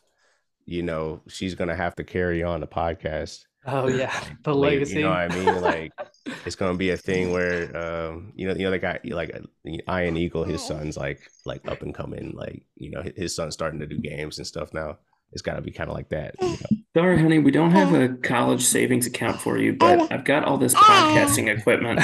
[0.67, 3.45] you know, she's gonna have to carry on the podcast.
[3.67, 4.13] Oh yeah,
[4.45, 4.97] the later, legacy.
[4.97, 5.61] You know what I mean?
[5.61, 5.93] Like
[6.47, 9.35] it's gonna be a thing where um, you know, you know, they got like
[9.67, 13.81] Ian Eagle, his son's like like up and coming, like you know, his son's starting
[13.81, 14.99] to do games and stuff now.
[15.35, 16.37] It's gotta be kind of like that.
[16.41, 16.57] You know?
[16.97, 20.57] Sorry, honey, we don't have a college savings account for you, but I've got all
[20.57, 22.01] this podcasting equipment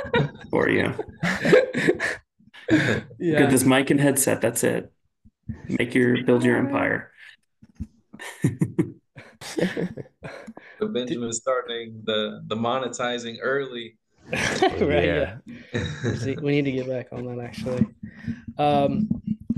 [0.50, 0.92] for you.
[3.18, 3.38] yeah.
[3.38, 4.42] Get this mic and headset.
[4.42, 4.92] That's it.
[5.68, 7.12] Make your build your empire.
[10.78, 13.96] But Benjamin's starting the the monetizing early.
[14.30, 14.80] right.
[14.82, 15.36] Yeah.
[15.72, 16.14] yeah.
[16.16, 17.86] See, we need to get back on that actually.
[18.58, 19.08] Um,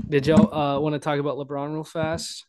[0.07, 2.45] did y'all uh, want to talk about LeBron real fast?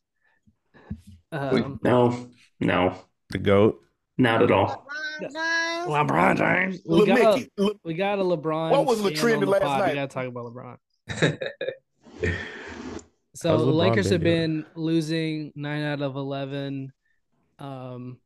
[1.32, 2.28] Um, No,
[2.60, 2.96] no,
[3.30, 3.80] The goat.
[4.18, 4.86] not at all.
[5.22, 6.80] LeBron James.
[6.86, 7.50] We got, a, Mickey,
[7.84, 8.70] we got a LeBron.
[8.70, 9.80] What was fan Latrina on the last pod.
[9.80, 9.94] We night?
[9.94, 11.38] gotta talk about LeBron.
[13.34, 14.34] So How's the LeBron Lakers been have doing?
[14.62, 16.92] been losing nine out of eleven.
[17.58, 18.18] Um,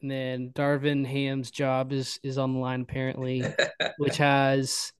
[0.00, 3.44] and then Darvin Ham's job is is on the line apparently,
[3.98, 4.92] which has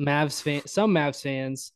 [0.00, 1.72] Mavs fan some Mavs fans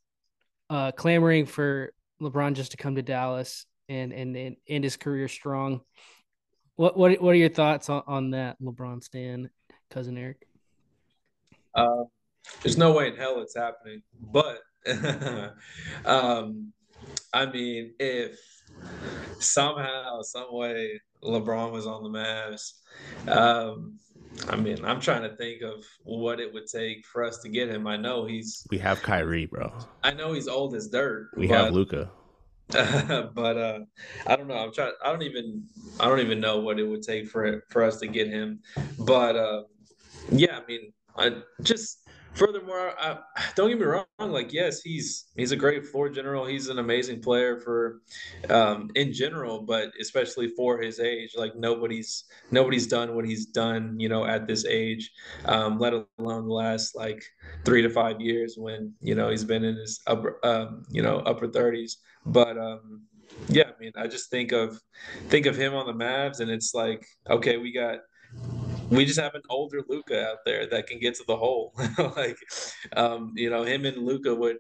[0.71, 5.29] uh clamoring for LeBron just to come to Dallas and and and end his career
[5.29, 5.81] strong.
[6.77, 9.51] What what what are your thoughts on, on that, LeBron Stan,
[9.91, 10.49] cousin Erik?
[11.75, 12.05] Uh,
[12.63, 14.03] there's no way in hell it's happening.
[14.21, 14.61] But
[16.05, 16.73] um,
[17.33, 18.39] I mean, if
[19.39, 22.73] somehow, some way, LeBron was on the Mavs,
[23.29, 23.99] um,
[24.49, 27.69] I mean, I'm trying to think of what it would take for us to get
[27.69, 27.87] him.
[27.87, 29.73] I know he's, We have Kyrie, bro.
[30.03, 31.31] I know he's old as dirt.
[31.37, 32.11] We have Luka.
[33.35, 33.81] but uh,
[34.27, 34.57] I don't know.
[34.57, 34.93] I'm trying.
[35.05, 35.65] I don't even.
[36.01, 38.61] I don't even know what it would take for it for us to get him.
[38.99, 39.63] But uh,
[40.31, 42.03] yeah, I mean, I just
[42.35, 43.19] furthermore, I,
[43.55, 44.07] don't get me wrong.
[44.19, 46.47] Like, yes, he's he's a great floor general.
[46.47, 48.01] He's an amazing player for
[48.49, 51.33] um, in general, but especially for his age.
[51.37, 53.99] Like nobody's nobody's done what he's done.
[53.99, 55.11] You know, at this age,
[55.45, 57.23] um, let alone the last like
[57.65, 61.19] three to five years when you know he's been in his upper um, you know
[61.19, 61.99] upper thirties.
[62.25, 63.03] But um,
[63.49, 64.81] yeah, I mean, I just think of
[65.29, 67.99] think of him on the Mavs, and it's like, okay, we got
[68.91, 71.75] we just have an older Luka out there that can get to the hole.
[72.17, 72.37] like,
[72.97, 74.59] um, you know, him and Luka would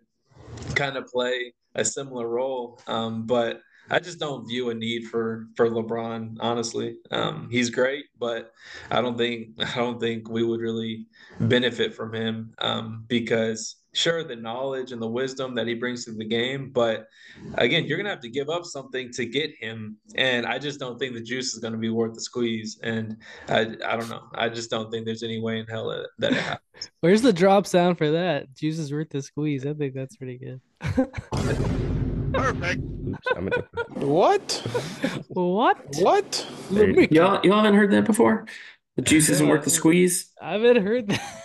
[0.74, 3.60] kind of play a similar role, um, but
[3.90, 6.36] I just don't view a need for for LeBron.
[6.40, 8.52] Honestly, um, he's great, but
[8.90, 11.06] I don't think I don't think we would really
[11.40, 16.12] benefit from him um, because sure the knowledge and the wisdom that he brings to
[16.12, 17.06] the game, but
[17.54, 20.98] again, you're gonna have to give up something to get him, and I just don't
[20.98, 22.78] think the juice is gonna be worth the squeeze.
[22.82, 23.16] And
[23.48, 24.22] I I don't know.
[24.34, 26.90] I just don't think there's any way in hell that, that it happens.
[27.00, 28.54] Where's the drop sound for that?
[28.54, 29.66] Juice is worth the squeeze.
[29.66, 30.60] I think that's pretty good.
[32.32, 32.80] Perfect.
[33.12, 33.64] Oops, I'm gonna,
[34.06, 34.52] What?
[35.28, 35.78] what?
[36.00, 36.46] What?
[36.70, 38.46] There you- Y'all, y'all haven't heard that before?
[38.96, 40.30] The juice isn't worth the squeeze.
[40.40, 41.44] I haven't heard that.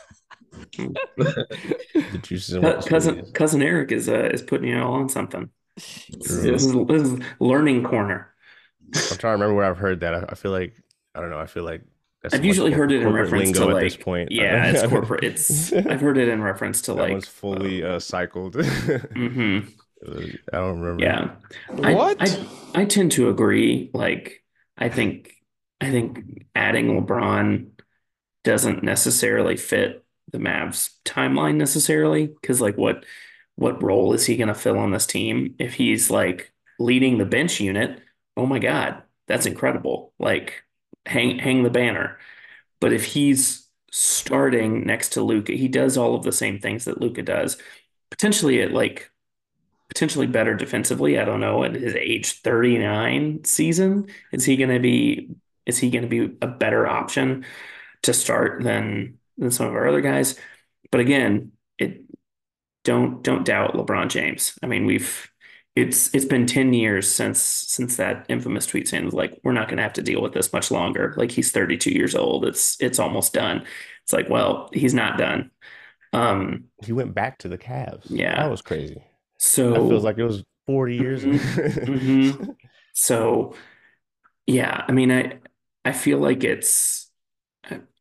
[1.18, 5.50] the juices and Cou- Cousin cousin Erik is uh, is putting you all on something.
[5.76, 8.34] This is, this is learning corner.
[8.96, 10.14] I'm trying to remember where I've heard that.
[10.16, 10.74] I, I feel like
[11.14, 11.40] I don't know.
[11.40, 11.84] I feel like
[12.24, 14.32] that's I've usually heard it in corporate reference lingo to at this like point.
[14.32, 15.24] yeah, it's corporate.
[15.24, 18.56] It's I've heard it in reference to that like one's fully uh, cycled.
[18.56, 19.72] mhm.
[20.06, 21.04] I don't remember.
[21.04, 21.32] Yeah.
[21.84, 22.18] I, What?
[22.20, 22.48] I,
[22.82, 23.90] I tend to agree.
[23.94, 24.44] Like,
[24.78, 25.34] I think
[25.82, 27.70] I think adding LeBron
[28.44, 33.06] doesn't necessarily fit the Mavs timeline necessarily because like what
[33.56, 37.26] what role is he going to fill on this team if he's like leading the
[37.26, 38.02] bench unit?
[38.36, 40.14] Oh my God, that's incredible!
[40.20, 40.64] Like,
[41.06, 42.20] hang hang the banner.
[42.80, 47.02] But if he's starting next to Luka, he does all of the same things that
[47.02, 47.58] Luka does.
[48.12, 49.12] Potentially it like
[49.90, 51.20] potentially better defensively.
[51.20, 51.64] I don't know.
[51.64, 55.30] At his age 39 season, is he going to be
[55.66, 57.46] is he going to be a better option
[58.04, 60.40] to start than than some of our other guys?
[60.92, 62.04] But again, it
[62.84, 64.58] don't don't doubt LeBron James.
[64.64, 65.30] I mean, we've
[65.76, 69.78] it's it's been 10 years since since that infamous tweet saying like we're not going
[69.78, 71.14] to have to deal with this much longer.
[71.18, 72.46] Like he's 32 years old.
[72.46, 73.66] It's it's almost done.
[74.04, 75.52] It's like, well, he's not done.
[76.14, 78.06] Um He went back to the Cavs.
[78.10, 78.36] Yeah.
[78.36, 79.04] that was crazy.
[79.38, 81.24] So That feels like it was 40 years.
[81.24, 82.56] Mhm.
[83.00, 83.54] So,
[84.48, 85.40] yeah, I mean, I
[85.86, 87.12] I feel like it's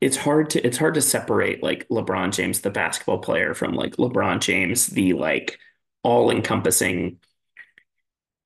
[0.00, 3.96] it's hard to it's hard to separate like LeBron James, the basketball player, from like
[3.96, 5.58] LeBron James, the like
[6.02, 7.18] all-encompassing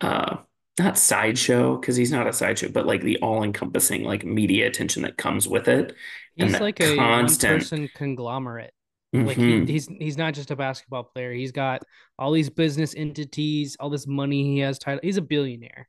[0.01, 0.39] uh
[0.79, 5.19] not sideshow because he's not a sideshow, but like the all-encompassing like media attention that
[5.19, 5.95] comes with it.
[6.37, 8.73] He's that like a constant- one-person conglomerate.
[9.13, 9.67] Like Mhm.
[9.67, 11.33] he, he's he's not just a basketball player.
[11.33, 11.83] He's got
[12.19, 15.01] all these business entities, all this money he has tied.
[15.03, 15.89] He's a billionaire.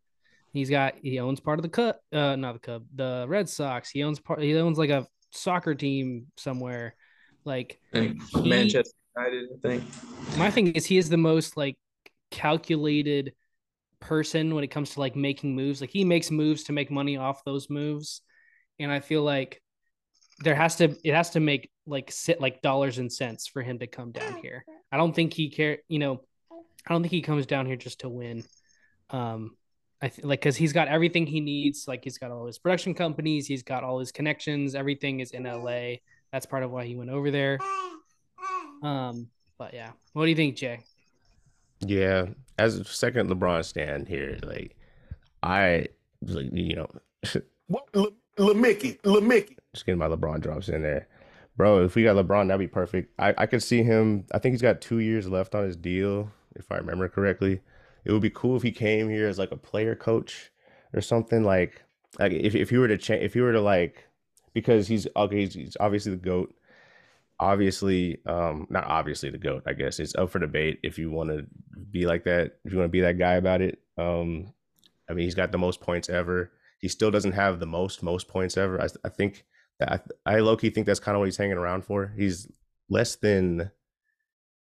[0.53, 3.89] He's got he owns part of the Cub, uh, not the Cub, the Red Sox.
[3.91, 4.41] He owns part.
[4.41, 6.95] He owns like a soccer team somewhere.
[7.45, 9.84] Like he- Manchester United, I think.
[10.38, 11.78] my thing is he is the most like
[12.32, 13.34] calculated
[13.99, 15.80] person when it comes to like making moves.
[15.80, 18.22] Like he makes moves to make money off those moves,
[18.80, 19.61] and I feel like
[20.43, 23.79] there has to it has to make like sit like dollars and cents for him
[23.79, 24.65] to come down here.
[24.91, 25.79] I don't think he care.
[25.87, 26.21] You know,
[26.51, 28.43] I don't think he comes down here just to win.
[29.09, 29.55] Um,
[30.01, 31.87] I th- like because he's got everything he needs.
[31.87, 34.73] Like he's got all his production companies, he's got all his connections.
[34.73, 35.95] Everything is in LA.
[36.31, 37.59] That's part of why he went over there.
[38.81, 39.27] Um,
[39.57, 40.79] but yeah, what do you think, Jay?
[41.81, 42.27] Yeah,
[42.57, 44.75] as a second LeBron stand here, like
[45.43, 45.87] I,
[46.21, 46.87] like, you know,
[47.67, 47.87] What?
[47.93, 49.57] Lil Lil Mickey, Lil Mickey.
[49.73, 51.07] just getting my LeBron drops in there,
[51.56, 51.84] bro.
[51.84, 53.14] If we got LeBron, that'd be perfect.
[53.20, 54.26] I I could see him.
[54.34, 57.62] I think he's got two years left on his deal, if I remember correctly.
[58.04, 60.52] It would be cool if he came here as like a player coach
[60.93, 61.43] or something.
[61.43, 61.84] Like
[62.20, 64.08] like if if he were to change, if he were to like,
[64.54, 66.54] because he's okay, he's, he's obviously the goat.
[67.39, 69.64] Obviously, um, not obviously the goat.
[69.66, 71.45] I guess it's up for debate if you want to
[71.89, 72.58] be like that.
[72.64, 73.80] If you want to be that guy about it.
[73.97, 74.54] Um,
[75.10, 76.52] I mean, he's got the most points ever.
[76.80, 78.82] He still doesn't have the most most points ever.
[78.82, 79.45] I, I think
[79.82, 82.13] I, I low key think that's kind of what he's hanging around for.
[82.17, 82.51] He's
[82.89, 83.71] less than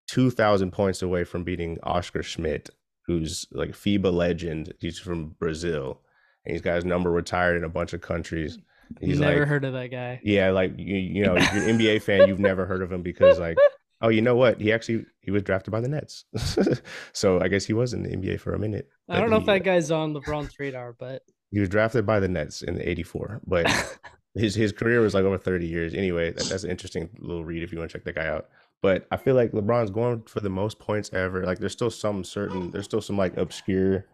[0.07, 2.69] two thousand points away from beating Oscar Schmidt,
[3.05, 4.73] who's like a FIBA legend.
[4.79, 6.01] He's from Brazil,
[6.45, 8.57] and he's got his number retired in a bunch of countries.
[8.99, 10.19] He's Never like, heard of that guy.
[10.23, 13.03] yeah, like you, you know, if you're an NBA fan, you've never heard of him
[13.03, 13.55] because like,
[14.01, 14.59] oh, you know what?
[14.59, 16.25] He actually he was drafted by the Nets,
[17.13, 18.89] so I guess he was in the NBA for a minute.
[19.07, 22.27] I don't know if that guy's on LeBron's radar, but he was drafted by the
[22.27, 23.67] Nets in '84, but
[24.39, 25.93] his his career was like over 30 years.
[25.93, 28.49] Anyway, that, that's an interesting little read if you want to check that guy out.
[28.81, 31.45] But I feel like LeBron's going for the most points ever.
[31.45, 34.05] Like there's still some certain, there's still some like obscure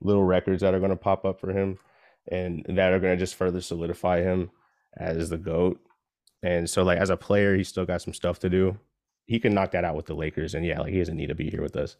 [0.00, 1.78] little records that are going to pop up for him,
[2.30, 4.50] and that are going to just further solidify him
[4.96, 5.78] as the goat.
[6.42, 8.78] And so like as a player, he's still got some stuff to do.
[9.26, 11.34] He can knock that out with the Lakers, and yeah, like he doesn't need to
[11.34, 11.96] be here with us.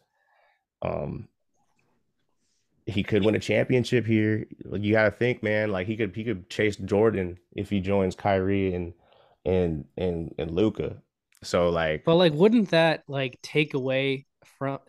[0.81, 1.27] Um,
[2.85, 4.45] he could win a championship here.
[4.71, 5.71] You got to think, man.
[5.71, 8.93] Like he could he could chase Jordan if he joins Kyrie and
[9.45, 10.97] and and and Luka.
[11.43, 14.25] So like, but like, wouldn't that like take away
[14.57, 14.79] from?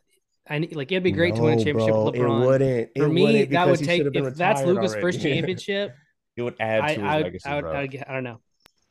[0.49, 2.91] I need, like it'd be great to win a championship bro, with It wouldn't.
[2.97, 5.21] For it me, wouldn't that would take should have been if that's retired Luka's first
[5.23, 5.95] championship.
[6.37, 7.73] it would add I, to his I, legacy, I would, bro.
[7.73, 8.41] I would, I don't know.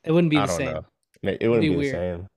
[0.03, 0.73] It wouldn't be the same.
[0.73, 0.85] know.
[1.23, 2.27] It wouldn't be be, the same.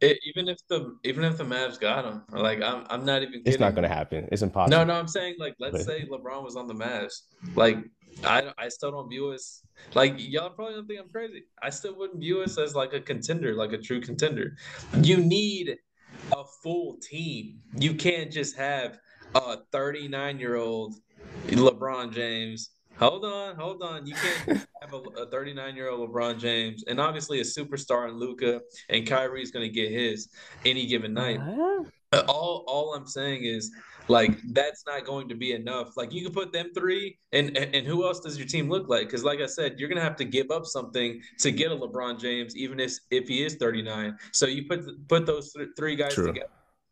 [0.00, 3.42] It, even if the even if the Mavs got him, like I'm I'm not even.
[3.44, 4.28] It's not going to happen.
[4.32, 4.76] It's impossible.
[4.78, 7.22] No, no, I'm saying like let's But- say LeBron was on the Mavs.
[7.54, 7.78] Like
[8.24, 9.62] I I still don't view us
[9.94, 11.44] like y'all probably don't think I'm crazy.
[11.62, 14.56] I still wouldn't view us as like a contender, like a true contender.
[15.02, 15.76] You need
[16.32, 17.60] a full team.
[17.76, 18.98] You can't just have
[19.34, 20.94] a 39 year old
[21.48, 22.70] LeBron James.
[22.98, 24.06] Hold on, hold on.
[24.06, 28.60] You can't have a 39 year old LeBron James and obviously a superstar in Luka
[28.88, 30.28] and Kyrie's going to get his
[30.64, 31.40] any given night.
[31.44, 31.88] What?
[32.28, 33.72] All all I'm saying is
[34.08, 35.96] like that's not going to be enough.
[35.96, 38.88] Like you can put them three, and and, and who else does your team look
[38.88, 39.08] like?
[39.08, 42.20] Because like I said, you're gonna have to give up something to get a LeBron
[42.20, 44.16] James, even if if he is 39.
[44.32, 46.28] So you put put those th- three guys True.
[46.28, 46.48] together.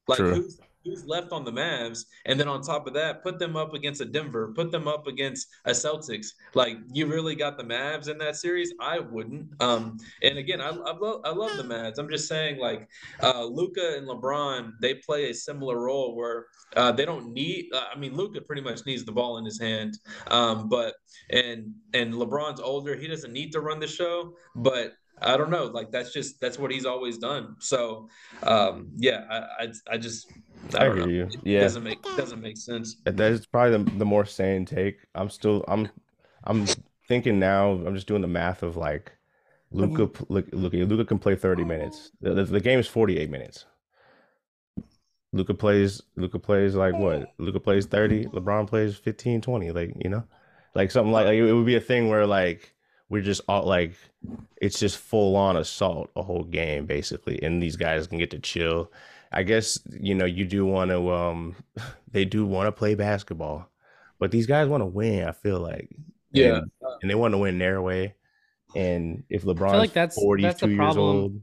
[0.08, 0.34] Like True.
[0.34, 3.74] who's who's left on the Mavs, and then on top of that, put them up
[3.74, 6.28] against a Denver, put them up against a Celtics.
[6.54, 8.72] Like you really got the Mavs in that series?
[8.80, 9.48] I wouldn't.
[9.60, 11.98] Um, and again, I I love I love the Mavs.
[11.98, 12.88] I'm just saying like
[13.22, 17.66] uh, Luka and LeBron, they play a similar role where uh, they don't need.
[17.72, 20.94] Uh, I mean, Luka pretty much needs the ball in his hand, um, but
[21.30, 22.94] and and LeBron's older.
[22.94, 25.64] He doesn't need to run the show, but I don't know.
[25.64, 27.56] Like that's just that's what he's always done.
[27.60, 28.08] So
[28.42, 30.30] um, yeah, I, I I just
[30.74, 31.06] I, I don't know.
[31.06, 31.24] you.
[31.24, 32.96] It Yeah, doesn't make doesn't make sense.
[33.04, 34.98] that is probably the, the more sane take.
[35.14, 35.88] I'm still I'm
[36.44, 36.66] I'm
[37.08, 37.72] thinking now.
[37.72, 39.12] I'm just doing the math of like
[39.70, 40.32] Luka mm-hmm.
[40.32, 42.12] look Luka Luka can play 30 minutes.
[42.20, 43.66] The, the, the game is 48 minutes.
[45.34, 47.34] Luka plays Luka plays like what?
[47.38, 50.22] Luka plays 30, LeBron plays 15, 20, like, you know?
[50.76, 52.72] Like something like, like it would be a thing where like
[53.08, 53.94] we're just all like
[54.60, 58.38] it's just full on assault a whole game basically and these guys can get to
[58.38, 58.92] chill.
[59.36, 61.56] I guess you know you do want to um
[62.12, 63.68] they do want to play basketball,
[64.18, 65.26] but these guys want to win.
[65.28, 65.90] I feel like
[66.32, 66.58] Yeah.
[66.58, 66.70] and,
[67.02, 68.14] and they want to win their way.
[68.76, 71.16] And if LeBron's like that's- that's 42 the years problem.
[71.16, 71.40] old,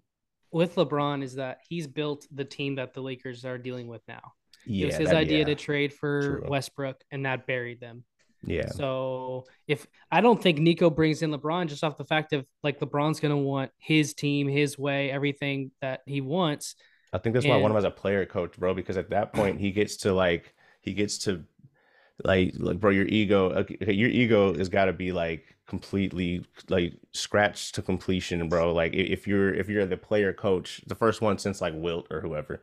[0.52, 4.34] With LeBron, is that he's built the team that the Lakers are dealing with now.
[4.66, 6.46] yeah, it was his that- idea yeah, to trade for True.
[6.50, 8.04] Westbrook, and that buried them.
[8.44, 12.46] yeah, So if I don't think Nico brings in LeBron just off the fact of
[12.64, 16.76] like LeBron's gonna want his team, his way, everything that he wants.
[17.14, 18.74] I think that's why I want him and- as a player coach, bro.
[18.74, 21.44] Because at that point he gets to like he gets to
[22.24, 26.94] like like bro your ego okay, your ego has got to be like completely like
[27.14, 31.38] scratched to completion bro like if you're if you're the player coach the first one
[31.38, 32.62] since like wilt or whoever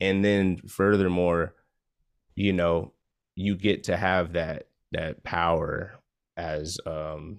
[0.00, 1.54] and then furthermore
[2.34, 2.92] you know
[3.34, 5.98] you get to have that that power
[6.36, 7.38] as um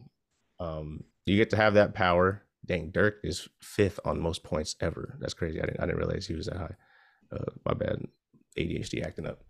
[0.60, 5.18] um you get to have that power dang dirk is fifth on most points ever.
[5.20, 5.62] That's crazy.
[5.62, 6.76] I didn't, I didn't realize he was that high.
[7.32, 8.04] Uh, my bad.
[8.58, 9.44] Adhd acting up.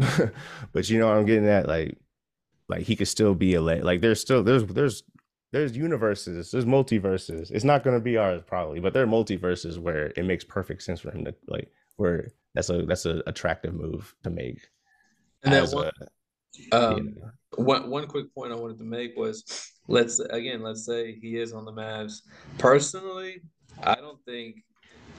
[0.72, 1.68] But you know i'm getting at?
[1.68, 1.98] Like
[2.68, 5.02] like he could still be a le- like there's still there's there's
[5.52, 7.50] there's universes there's multiverses.
[7.50, 10.82] It's not going to be ours probably but there are multiverses where it makes perfect
[10.82, 14.68] sense for him to like where that's a that's a attractive move to make
[15.44, 15.90] And then as one,
[16.72, 17.16] a, um,
[17.56, 21.52] one one quick point I wanted to make was let's again let's say he is
[21.52, 22.20] on the Mavs.
[22.58, 23.42] Personally,
[23.82, 24.56] I don't think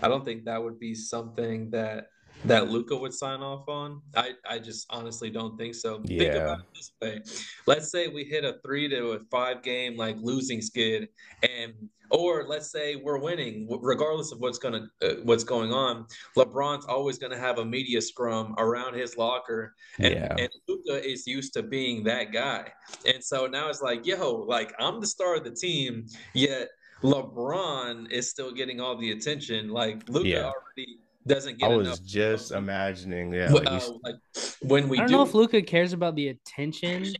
[0.01, 2.07] I don't think that would be something that
[2.46, 4.02] that Luka would sign off on.
[4.16, 6.02] I, I just honestly don't think so.
[6.04, 7.22] Think about it this way.
[7.68, 11.10] Let's say we hit a three to a five game like losing skid
[11.44, 11.74] and
[12.12, 16.06] or let's say we're winning regardless of what's gonna uh, what's going on.
[16.38, 20.36] LeBron's always gonna have a media scrum around his locker and, Yeah.
[20.38, 22.72] and Luka is used to being that guy.
[23.06, 26.70] And so now it's like, yo, like I'm the star of the team, yet
[27.04, 29.70] LeBron is still getting all the attention.
[29.70, 30.52] Like Luka Yeah.
[30.52, 32.03] already doesn't get i was enough.
[32.03, 34.15] just imagining yeah Well, like, uh, like
[34.61, 37.13] when we I don't do know if Luka cares about the attention.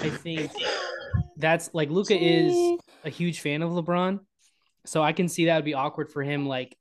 [0.00, 0.50] I think
[1.36, 4.20] that's like Luka is a huge fan of LeBron.
[4.86, 6.76] So I can see that would be awkward for him like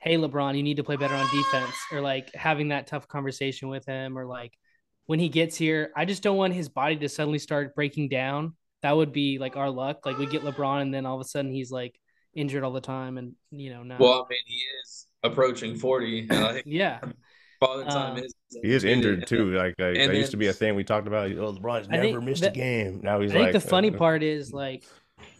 [0.00, 3.68] hey LeBron, you need to play better on defense or like having that tough conversation
[3.68, 4.52] with him or like
[5.06, 8.54] when he gets here, I just don't want his body to suddenly start breaking down.
[8.82, 10.04] That would be like our luck.
[10.04, 11.98] Like we get LeBron and then all of a sudden he's like
[12.34, 16.28] injured all the time and you know now well, I mean, he is approaching 40.
[16.30, 17.00] And I think yeah.
[17.60, 20.48] father time Uh, is he is injured too like, like and that used to be
[20.48, 23.34] a thing we talked about oh lebron's never missed that- a game now he's I
[23.34, 24.84] think like the funny uh, part is like,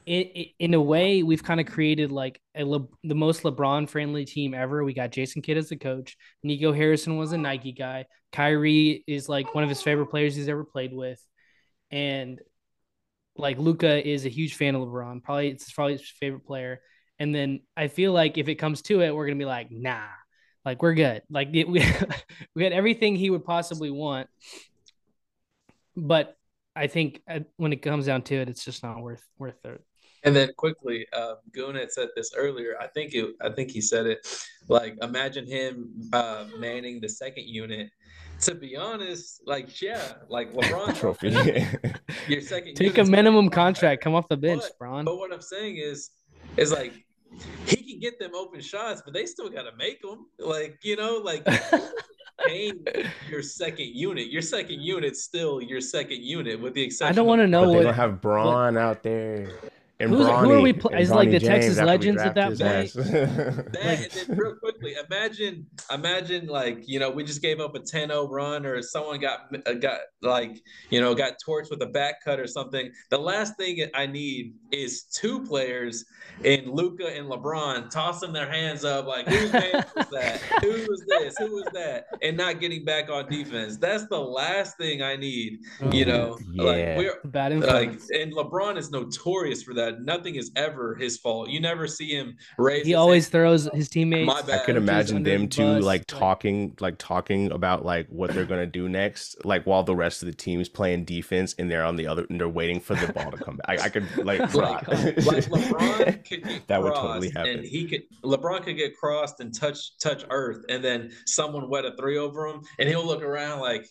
[0.07, 3.89] it, it, in a way, we've kind of created like a Le, the most LeBron
[3.89, 4.85] friendly team ever.
[4.85, 6.17] We got Jason Kidd as the coach.
[6.43, 8.05] Nico Harrison was a Nike guy.
[8.31, 11.21] Kyrie is like one of his favorite players he's ever played with,
[11.91, 12.39] and
[13.37, 15.23] like Luka is a huge fan of LeBron.
[15.23, 16.81] Probably it's probably his favorite player.
[17.19, 20.07] And then I feel like if it comes to it, we're gonna be like, nah,
[20.65, 21.23] like we're good.
[21.31, 21.85] Like it, we
[22.55, 24.29] we had everything he would possibly want,
[25.97, 26.37] but
[26.77, 29.81] I think uh, when it comes down to it, it's just not worth worth it.
[30.25, 32.77] And then quickly, uh, Goon had said this earlier.
[32.81, 33.35] I think it.
[33.43, 34.27] I think he said it.
[34.69, 37.91] Like, imagine him uh, manning the second unit.
[38.41, 41.29] To be honest, like, yeah, like LeBron trophy
[42.27, 45.05] Your second Take a unit's- minimum contract, come off the bench, But- Bron.
[45.05, 46.11] But what I'm saying is,
[46.57, 47.05] is like
[47.67, 50.27] he can get them open shots, but they still got to make them.
[50.39, 51.47] Like you know, like
[52.47, 52.85] paying
[53.29, 54.29] your second unit.
[54.29, 57.13] Your second unit's still your second unit, with the exception.
[57.13, 59.51] I don't want to know but they're what gonna have Bron out there
[60.05, 62.51] and Who's- who are we pl- and is like the James Texas Legends at that
[62.51, 62.73] his point?
[62.73, 62.93] ass.
[62.93, 63.73] That,
[64.29, 68.67] then real quickly, imagine, imagine like you know we just gave up a 10-0 run,
[68.67, 72.47] or someone got uh, got like you know got torched with a back cut or
[72.47, 72.91] something.
[73.11, 76.05] The last thing I need is two players
[76.43, 80.41] in Luka and LeBron tossing their hands up like whose man was that?
[80.63, 81.37] Who was this?
[81.39, 82.07] Who was that?
[82.23, 83.77] And not getting back on defense.
[83.77, 85.61] That's the last thing I need.
[85.93, 86.63] You know, Yeah.
[86.65, 89.94] like we're bad like and LeBron is notorious for that.
[90.01, 91.49] Nothing is ever his fault.
[91.49, 92.85] You never see him raise.
[92.85, 93.33] he his always hand.
[93.33, 94.27] throws his oh, teammates.
[94.27, 98.07] My I could imagine them the two bus, like like- talking, like talking about like
[98.09, 101.71] what they're gonna do next, like while the rest of the team's playing defense and
[101.71, 103.81] they're on the other and they're waiting for the ball to come back.
[103.81, 107.59] I, I could like, like, like LeBron could get That would totally happen.
[107.59, 111.85] and he could LeBron could get crossed and touch touch earth, and then someone wet
[111.85, 113.87] a three over him, and he'll look around like,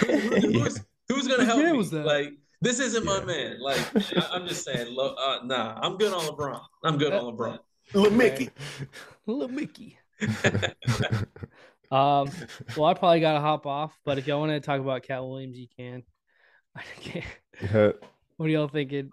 [0.00, 0.64] who, who- Yeah.
[0.64, 1.78] who's, who's gonna help man me?
[1.78, 2.04] was that?
[2.04, 2.30] Like
[2.60, 3.58] this isn't my man.
[3.60, 3.78] Like
[4.16, 6.60] I, I'm just saying, lo, uh, nah, I'm good on LeBron.
[6.84, 7.58] I'm good on LeBron.
[7.94, 8.50] Lil Mickey.
[9.26, 9.98] Little Mickey.
[11.90, 12.30] Um,
[12.76, 15.56] well, I probably gotta hop off, but if y'all want to talk about Katt Williams,
[15.56, 16.02] you can.
[16.76, 17.96] I can't.
[18.36, 19.10] What are y'all thinking?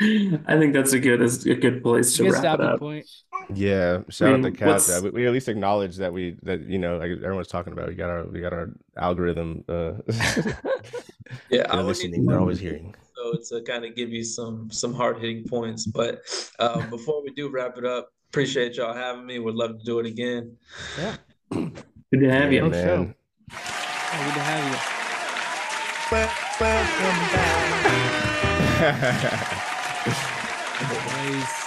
[0.00, 2.78] I think that's a good that's a good place to Good wrap it stopping up.
[2.78, 3.06] point.
[3.52, 4.68] yeah, shout out mean, to Katt.
[4.68, 7.88] what's- We, we at least acknowledge that we that you know like everyone's talking about.
[7.88, 9.64] We got our we got our algorithm.
[9.68, 9.94] Uh,
[11.50, 12.24] Yeah, I they're listening.
[12.26, 12.94] They're always hearing.
[13.14, 15.84] so to kind of give you some some hard hitting points.
[15.86, 16.22] But
[16.58, 19.38] uh, before we do wrap it up, appreciate y'all having me.
[19.38, 20.56] Would love to do it again.
[20.98, 21.16] Yeah,
[21.50, 22.70] Good to have Yeah, you.
[22.70, 22.98] man.
[22.98, 23.14] man.
[23.50, 24.78] Oh, good to have you.
[28.80, 29.64] Nice.
[30.06, 31.64] Nice.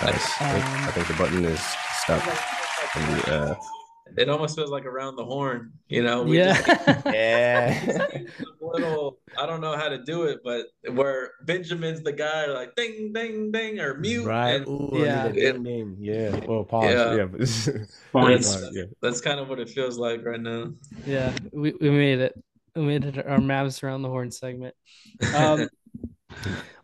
[0.00, 1.60] I, think, I Um, think the button is
[2.02, 2.22] stuck.
[2.94, 3.54] And the, uh,
[4.18, 6.22] It almost feels like around the horn, you know.
[6.24, 6.60] We Yeah.
[6.60, 8.18] just yeah.
[8.60, 9.18] little.
[9.38, 13.50] I don't know how to do it, but where Benjamin's the guy like ding ding
[13.52, 14.26] ding or mute.
[14.26, 14.56] Right.
[14.56, 15.28] and Ooh, Yeah.
[15.32, 15.52] yeah.
[15.52, 15.96] Ding, ding.
[15.98, 16.44] Yeah.
[16.46, 16.90] Well, pause.
[16.92, 17.14] Yeah.
[17.14, 17.26] Yeah.
[18.12, 18.54] Points.
[18.60, 18.84] That's, yeah.
[19.00, 20.72] that's kind of what it feels like right now.
[21.06, 22.34] Yeah, we, we made it.
[22.74, 24.74] We made it our Mavs around the horn segment.
[25.34, 25.68] Um,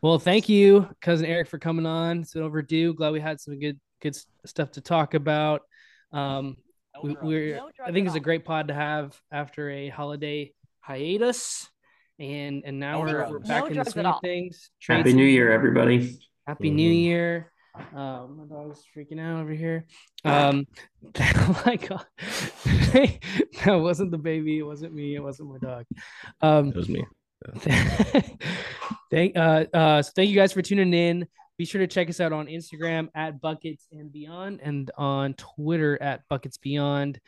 [0.02, 2.20] well, thank you, cousin Erik, for coming on.
[2.20, 2.94] It's been overdue.
[2.94, 4.16] Glad we had some good good
[4.46, 5.62] stuff to talk about.
[6.12, 6.56] Um,
[7.02, 11.68] we, we're I think it's a great pod to have after a holiday hiatus,
[12.18, 14.70] and and now No we're, we're No back in the swing of things.
[14.80, 15.24] Trade Happy New.
[15.24, 16.18] Year, everybody.
[16.46, 17.02] Happy New Mhm.
[17.02, 17.52] Year.
[17.94, 19.86] Um, my dog's freaking out over here.
[20.24, 20.66] Um,
[21.20, 22.04] oh my god,
[23.64, 24.58] that wasn't the baby.
[24.58, 25.14] It wasn't me.
[25.14, 25.84] It wasn't my dog.
[26.40, 27.04] Um, That was me.
[29.10, 31.26] thank uh uh so thank you guys for tuning in.
[31.58, 36.00] Be sure to check us out on Instagram at Buckets and Beyond and on Twitter
[36.00, 37.20] at Buckets Beyond.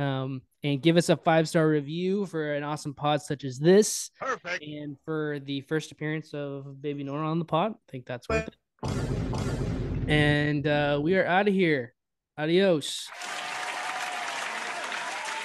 [0.00, 4.10] Um, and give us a five star review for an awesome pod such as this.
[4.18, 4.64] Perfect.
[4.64, 8.48] And for the first appearance of Baby Nora on the pod, I think that's worth
[8.48, 8.56] it.
[10.08, 11.94] And uh, we are out of here.
[12.36, 13.08] Adios.